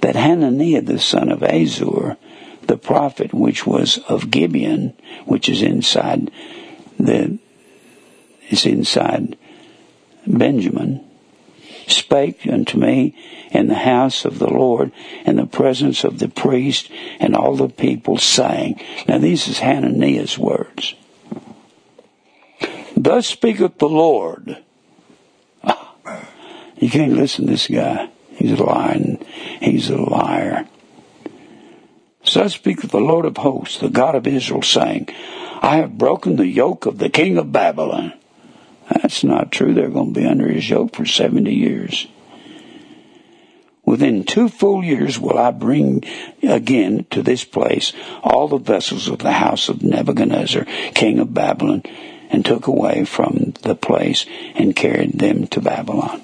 [0.00, 2.16] that Hananiah the son of Azur,
[2.62, 4.94] the prophet which was of Gibeon,
[5.24, 6.30] which is inside
[6.98, 7.38] the
[8.50, 9.36] is inside
[10.26, 11.09] Benjamin,
[11.90, 13.14] spake unto me
[13.50, 14.92] in the house of the Lord
[15.24, 20.38] in the presence of the priest and all the people saying, Now these is Hananiah's
[20.38, 20.94] words.
[22.96, 24.62] Thus speaketh the Lord.
[26.78, 28.08] You can't listen to this guy.
[28.32, 29.24] He's a lying.
[29.60, 30.66] He's a liar.
[32.32, 35.08] Thus speaketh the Lord of hosts, the God of Israel, saying,
[35.62, 38.14] I have broken the yoke of the king of Babylon.
[38.90, 39.72] That's not true.
[39.72, 42.06] They're going to be under his yoke for 70 years.
[43.84, 46.04] Within two full years will I bring
[46.42, 47.92] again to this place
[48.22, 50.64] all the vessels of the house of Nebuchadnezzar,
[50.94, 51.82] king of Babylon,
[52.30, 56.22] and took away from the place and carried them to Babylon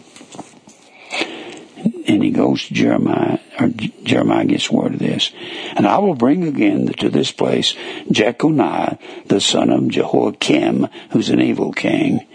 [2.07, 5.33] and he goes to Jeremiah, or Jeremiah gets word of this.
[5.75, 7.75] And I will bring again to this place
[8.11, 12.27] Jeconiah, the son of Jehoiakim, who's an evil king,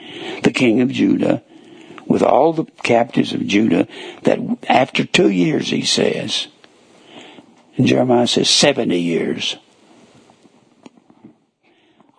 [0.43, 1.41] the king of Judah,
[2.05, 3.87] with all the captives of Judah,
[4.23, 6.47] that after two years, he says,
[7.77, 9.57] and Jeremiah says 70 years.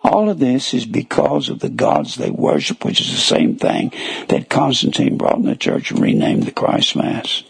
[0.03, 3.91] All of this is because of the gods they worship, which is the same thing
[4.27, 7.43] that Constantine brought in the church and renamed the Christ Mass.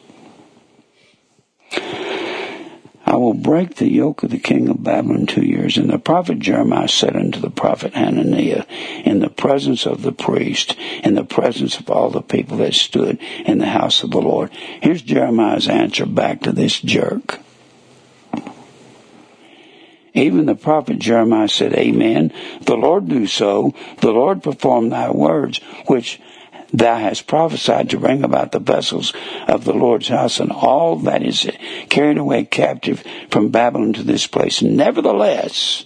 [3.06, 5.78] I will break the yoke of the king of Babylon two years.
[5.78, 8.66] And the prophet Jeremiah said unto the prophet Hananiah,
[9.04, 13.20] in the presence of the priest, in the presence of all the people that stood
[13.46, 14.52] in the house of the Lord.
[14.82, 17.40] Here's Jeremiah's answer back to this jerk.
[20.14, 22.32] Even the prophet Jeremiah said, Amen.
[22.62, 23.74] The Lord do so.
[24.00, 26.22] The Lord perform thy words, which
[26.72, 29.14] thou hast prophesied to bring about the vessels
[29.48, 31.50] of the Lord's house and all that is
[31.90, 34.62] carried away captive from Babylon to this place.
[34.62, 35.86] Nevertheless,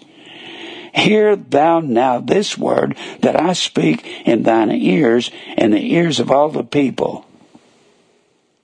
[0.93, 6.31] hear thou now this word that I speak in thine ears and the ears of
[6.31, 7.25] all the people.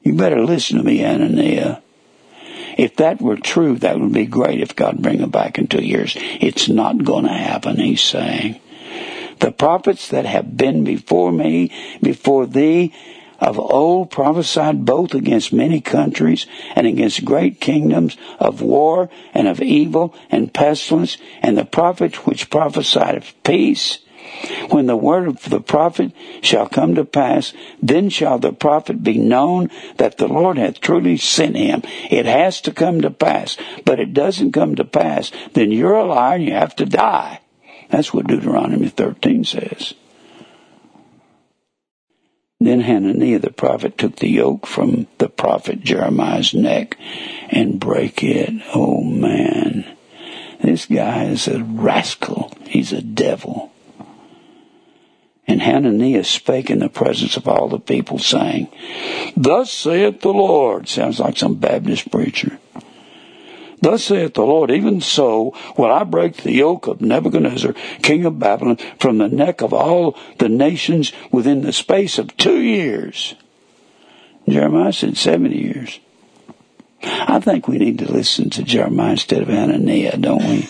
[0.02, 1.82] You better listen to me, Ananiah.
[2.78, 5.84] If that were true, that would be great if God bring them back in two
[5.84, 6.16] years.
[6.18, 8.60] It's not going to happen, he's saying.
[9.40, 11.72] The prophets that have been before me,
[12.02, 12.94] before thee,
[13.40, 16.46] of old prophesied both against many countries
[16.76, 22.50] and against great kingdoms of war and of evil and pestilence, and the prophets which
[22.50, 24.00] prophesied of peace.
[24.70, 26.12] When the word of the prophet
[26.42, 31.18] shall come to pass, then shall the prophet be known that the Lord hath truly
[31.18, 31.84] sent him.
[32.10, 36.06] It has to come to pass, but it doesn't come to pass, then you're a
[36.06, 37.42] liar and you have to die.
[37.90, 39.94] That's what Deuteronomy 13 says.
[42.60, 46.98] Then Hananiah the prophet took the yoke from the prophet Jeremiah's neck
[47.50, 48.54] and break it.
[48.74, 49.86] Oh man.
[50.62, 52.54] This guy is a rascal.
[52.66, 53.73] He's a devil.
[55.46, 58.70] And Hananiah spake in the presence of all the people, saying,
[59.36, 60.88] Thus saith the Lord.
[60.88, 62.60] Sounds like some Baptist preacher.
[63.82, 68.40] Thus saith the Lord, even so will I break the yoke of Nebuchadnezzar, king of
[68.40, 73.36] Babylon, from the neck of all the nations within the space of two years.
[74.48, 76.00] Jeremiah said 70 years.
[77.04, 80.70] I think we need to listen to Jeremiah instead of Hananiah, don't we?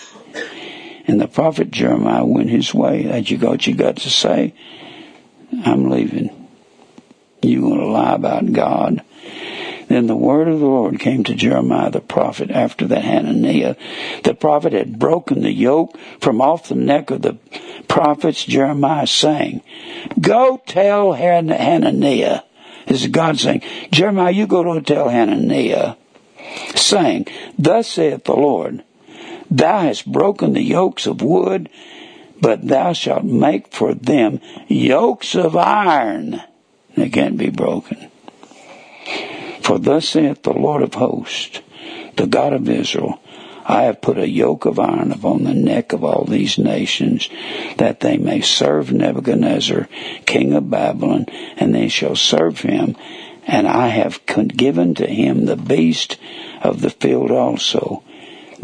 [1.05, 3.03] And the prophet Jeremiah went his way.
[3.03, 4.53] That you got you got to say?
[5.65, 6.47] I'm leaving.
[7.41, 9.03] You want to lie about God?
[9.87, 13.75] Then the word of the Lord came to Jeremiah the prophet after that Hananiah.
[14.23, 17.37] The prophet had broken the yoke from off the neck of the
[17.87, 19.61] prophets, Jeremiah saying,
[20.19, 22.41] Go tell Hananiah.
[22.87, 23.61] This is God saying,
[23.91, 25.95] Jeremiah, you go to tell Hananiah,
[26.75, 27.27] saying,
[27.57, 28.83] Thus saith the Lord,
[29.53, 31.69] Thou hast broken the yokes of wood,
[32.41, 36.41] but thou shalt make for them yokes of iron.
[36.95, 38.09] They can't be broken.
[39.61, 41.61] For thus saith the Lord of hosts,
[42.15, 43.19] the God of Israel,
[43.65, 47.29] I have put a yoke of iron upon the neck of all these nations,
[47.77, 49.87] that they may serve Nebuchadnezzar,
[50.25, 51.27] king of Babylon,
[51.57, 52.97] and they shall serve him.
[53.45, 56.17] And I have given to him the beast
[56.63, 58.03] of the field also.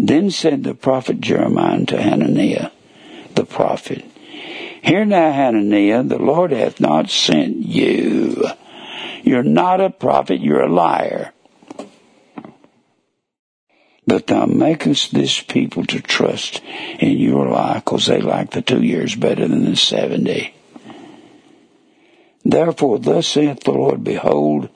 [0.02, 2.72] Then said the prophet Jeremiah to Hananiah,
[3.36, 4.06] the prophet,
[4.82, 8.50] Hear now, Hananiah, the Lord hath not sent you
[9.24, 11.34] you're not a prophet, you're a liar.
[14.08, 16.62] But thou makest this people to trust
[17.00, 20.56] in your lie, because they like the two years better than the seventy.
[22.44, 24.70] Therefore, thus saith the Lord, Behold,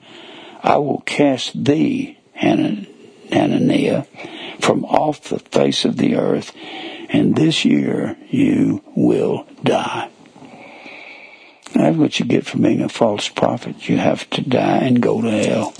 [0.62, 4.04] I will cast thee, Hananiah,
[4.60, 6.52] from off the face of the earth,
[7.08, 10.10] and this year you will die.
[11.74, 13.88] That's what you get for being a false prophet.
[13.88, 15.74] You have to die and go to hell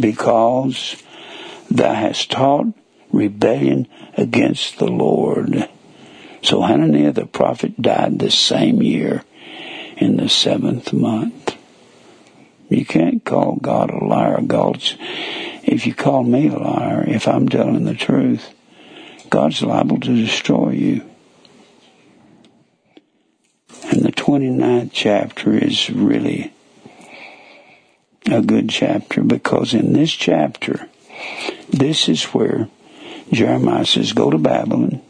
[0.00, 1.02] because
[1.70, 2.66] thou hast taught
[3.12, 3.86] rebellion
[4.16, 5.68] against the Lord.
[6.42, 9.24] So Hananiah the prophet died the same year
[9.96, 11.56] in the seventh month.
[12.68, 14.40] You can't call God a liar.
[14.40, 14.96] God's,
[15.66, 18.54] if you call me a liar, if I'm telling the truth,
[19.28, 21.04] God's liable to destroy you.
[23.90, 26.52] And the 29th chapter is really
[28.30, 30.88] a good chapter because in this chapter,
[31.68, 32.68] this is where
[33.32, 35.02] Jeremiah says, go to Babylon,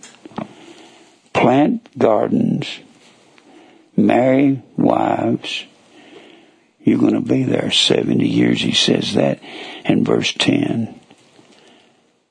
[1.34, 2.80] plant gardens,
[3.94, 5.64] marry wives.
[6.82, 8.60] You're going to be there 70 years.
[8.60, 9.40] He says that
[9.88, 11.00] in verse 10.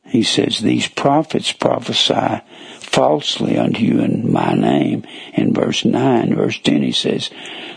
[0.06, 2.42] He says, these prophets prophesy
[2.80, 5.04] falsely unto you in my name.
[5.34, 7.30] In verse 9, verse 10, he says,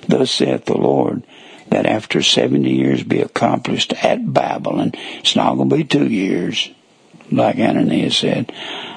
[0.07, 1.23] Thus saith the Lord,
[1.69, 6.71] that after 70 years be accomplished at Babylon, it's not going to be two years,
[7.31, 8.53] like Ananias said,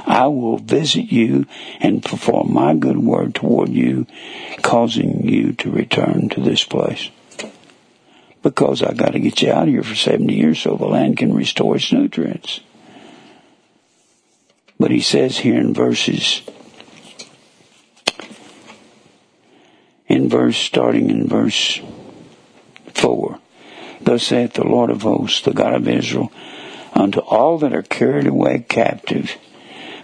[0.05, 1.45] I will visit you
[1.79, 4.07] and perform my good word toward you,
[4.61, 7.09] causing you to return to this place.
[8.43, 11.17] Because I got to get you out of here for 70 years so the land
[11.17, 12.61] can restore its nutrients.
[14.79, 16.41] But he says here in verses,
[20.07, 21.79] in verse, starting in verse
[22.95, 23.39] 4,
[24.01, 26.31] Thus saith the Lord of hosts, the God of Israel,
[26.93, 29.37] unto all that are carried away captive,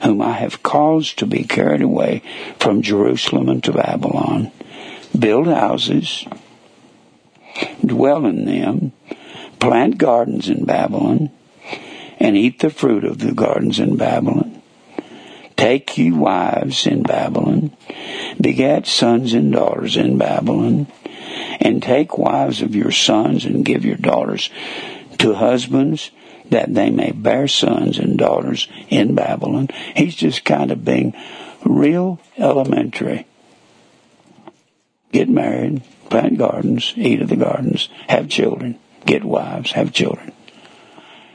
[0.03, 2.21] whom I have caused to be carried away
[2.59, 4.51] from Jerusalem unto Babylon,
[5.17, 6.25] build houses,
[7.85, 8.91] dwell in them,
[9.59, 11.31] plant gardens in Babylon,
[12.19, 14.57] and eat the fruit of the gardens in Babylon
[15.57, 17.75] Take you wives in Babylon,
[18.39, 20.85] begat sons and daughters in Babylon,
[21.59, 24.51] and take wives of your sons and give your daughters
[25.17, 26.11] to husbands
[26.51, 29.69] that they may bear sons and daughters in Babylon.
[29.95, 31.15] He's just kind of being
[31.65, 33.26] real elementary.
[35.11, 40.31] Get married, plant gardens, eat of the gardens, have children, get wives, have children.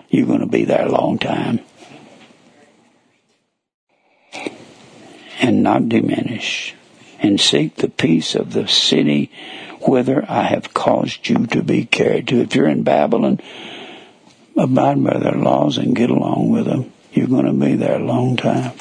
[0.08, 1.60] You're going to be there a long time.
[5.40, 6.74] And not diminish.
[7.18, 9.30] And seek the peace of the city
[9.80, 12.40] whither I have caused you to be carried to.
[12.40, 13.40] If you're in Babylon,
[14.56, 16.92] abide by their laws and get along with them.
[17.12, 18.72] You're going to be there a long time.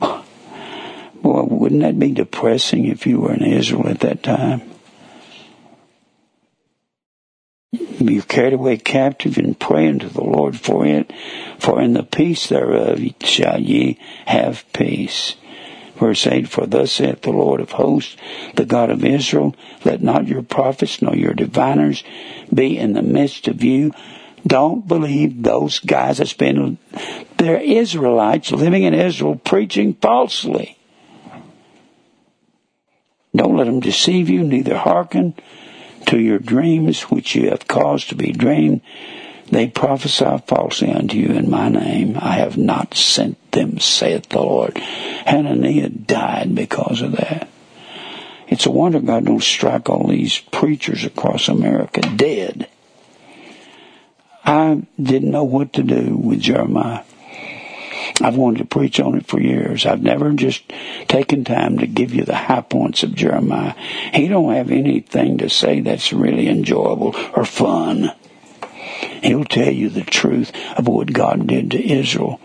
[0.00, 4.62] Boy, wouldn't that be depressing if you were in Israel at that time?
[7.72, 11.12] You're carried away captive and pray unto the Lord for it,
[11.58, 15.34] for in the peace thereof shall ye have peace.
[15.96, 18.16] Verse 8, For thus saith the Lord of hosts,
[18.54, 19.54] the God of Israel,
[19.84, 22.04] let not your prophets nor your diviners
[22.54, 23.92] be in the midst of you.
[24.46, 26.78] Don't believe those guys that's been,
[27.36, 30.77] they're Israelites living in Israel preaching falsely.
[33.38, 35.34] Don't let them deceive you, neither hearken
[36.06, 38.80] to your dreams which you have caused to be dreamed.
[39.46, 42.18] They prophesy falsely unto you in my name.
[42.20, 44.76] I have not sent them, saith the Lord.
[44.76, 47.48] Hananiah died because of that.
[48.48, 52.68] It's a wonder God don't strike all these preachers across America dead.
[54.44, 57.04] I didn't know what to do with Jeremiah.
[58.20, 59.86] I've wanted to preach on it for years.
[59.86, 60.62] I've never just
[61.08, 63.74] taken time to give you the high points of Jeremiah.
[64.12, 68.12] He don't have anything to say that's really enjoyable or fun.
[69.22, 72.40] He'll tell you the truth of what God did to Israel.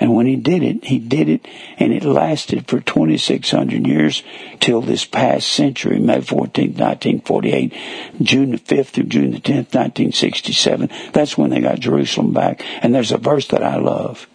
[0.00, 1.46] And when he did it, he did it,
[1.76, 4.22] and it lasted for 2,600 years
[4.60, 7.74] till this past century, May 14, 1948,
[8.22, 10.88] June the 5th through June the 10th, 1967.
[11.12, 12.62] That's when they got Jerusalem back.
[12.80, 14.28] And there's a verse that I love.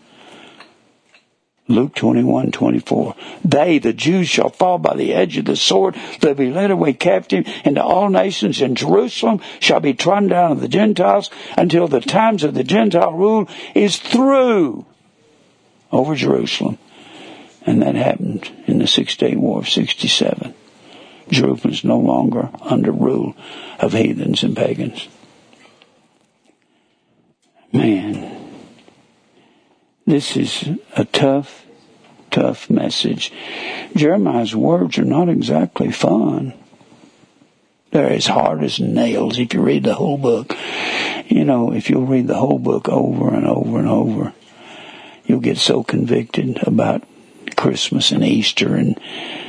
[1.68, 3.16] Luke 21, 24.
[3.46, 5.96] They, the Jews, shall fall by the edge of the sword.
[6.20, 10.60] They'll be led away captive into all nations, and Jerusalem shall be trodden down of
[10.60, 14.86] the Gentiles until the times of the Gentile rule is through
[15.92, 16.78] over Jerusalem.
[17.66, 20.54] And that happened in the Six Day War of 67.
[21.30, 23.36] Jerusalem is no longer under rule
[23.80, 25.08] of heathens and pagans.
[27.72, 28.34] Man,
[30.14, 31.66] this is a tough,
[32.30, 33.34] tough message.
[33.96, 36.54] Jeremiah's words are not exactly fun.
[37.90, 40.56] They're as hard as nails if you read the whole book.
[41.26, 44.34] You know, if you'll read the whole book over and over and over,
[45.26, 47.04] you'll get so convicted about
[47.58, 49.00] Christmas and Easter and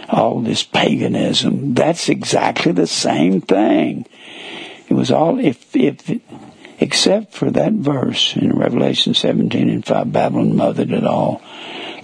[0.09, 1.75] all this paganism.
[1.75, 4.07] That's exactly the same thing.
[4.89, 6.09] It was all, if, if,
[6.85, 11.41] except for that verse in Revelation 17 and 5, Babylon mothered it all.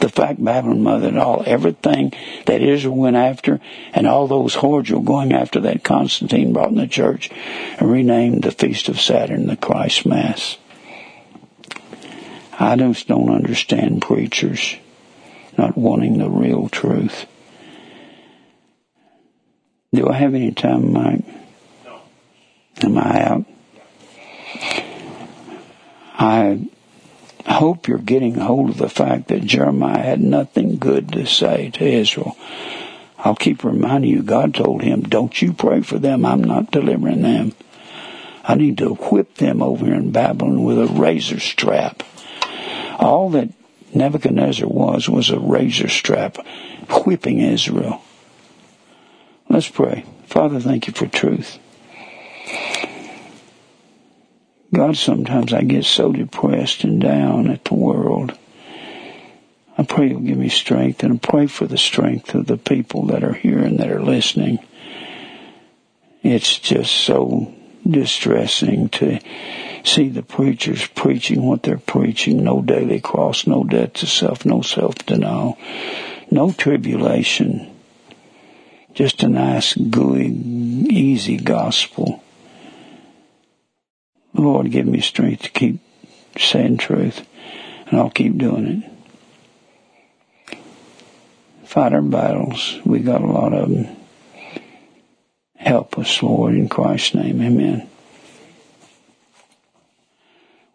[0.00, 2.14] The fact Babylon mothered it all, everything
[2.46, 3.60] that Israel went after,
[3.92, 7.28] and all those hordes were going after that Constantine brought in the church
[7.78, 10.56] and renamed the Feast of Saturn the Christ Mass.
[12.58, 14.76] I just don't understand preachers
[15.58, 17.26] not wanting the real truth.
[19.92, 21.24] Do I have any time, Mike?
[21.84, 22.00] No.
[22.82, 23.44] Am I out?
[26.20, 26.60] I
[27.46, 31.84] hope you're getting hold of the fact that Jeremiah had nothing good to say to
[31.84, 32.36] Israel.
[33.18, 36.26] I'll keep reminding you, God told him, don't you pray for them.
[36.26, 37.52] I'm not delivering them.
[38.44, 42.02] I need to whip them over in Babylon with a razor strap.
[42.98, 43.48] All that
[43.94, 46.36] Nebuchadnezzar was, was a razor strap
[47.04, 48.02] whipping Israel.
[49.48, 50.04] Let's pray.
[50.26, 51.58] Father, thank you for truth.
[54.72, 58.36] God, sometimes I get so depressed and down at the world.
[59.76, 63.06] I pray you'll give me strength and I pray for the strength of the people
[63.06, 64.58] that are here and that are listening.
[66.22, 67.52] It's just so
[67.88, 69.18] distressing to
[69.84, 72.44] see the preachers preaching what they're preaching.
[72.44, 75.58] No daily cross, no death to self, no self-denial,
[76.30, 77.74] no tribulation.
[78.92, 82.22] Just a nice, gooey, easy gospel.
[84.34, 85.80] Lord, give me strength to keep
[86.38, 87.26] saying truth,
[87.86, 88.84] and I'll keep doing
[90.48, 90.58] it.
[91.66, 92.78] Fight our battles.
[92.84, 93.96] We got a lot of them.
[95.56, 97.40] Help us, Lord, in Christ's name.
[97.42, 97.88] Amen.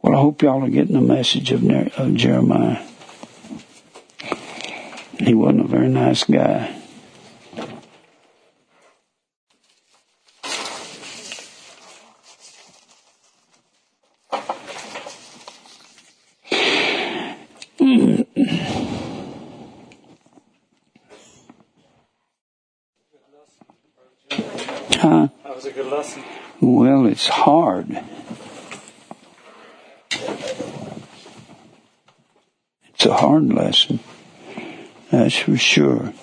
[0.02, 1.68] Well, I hope y'all are getting the message of,
[1.98, 2.82] of Jeremiah.
[5.20, 6.82] He wasn't a very nice guy.
[25.72, 26.24] Good lesson.
[26.62, 28.02] Well, it's hard.
[32.94, 34.00] It's a hard lesson.
[35.12, 36.14] That's for sure.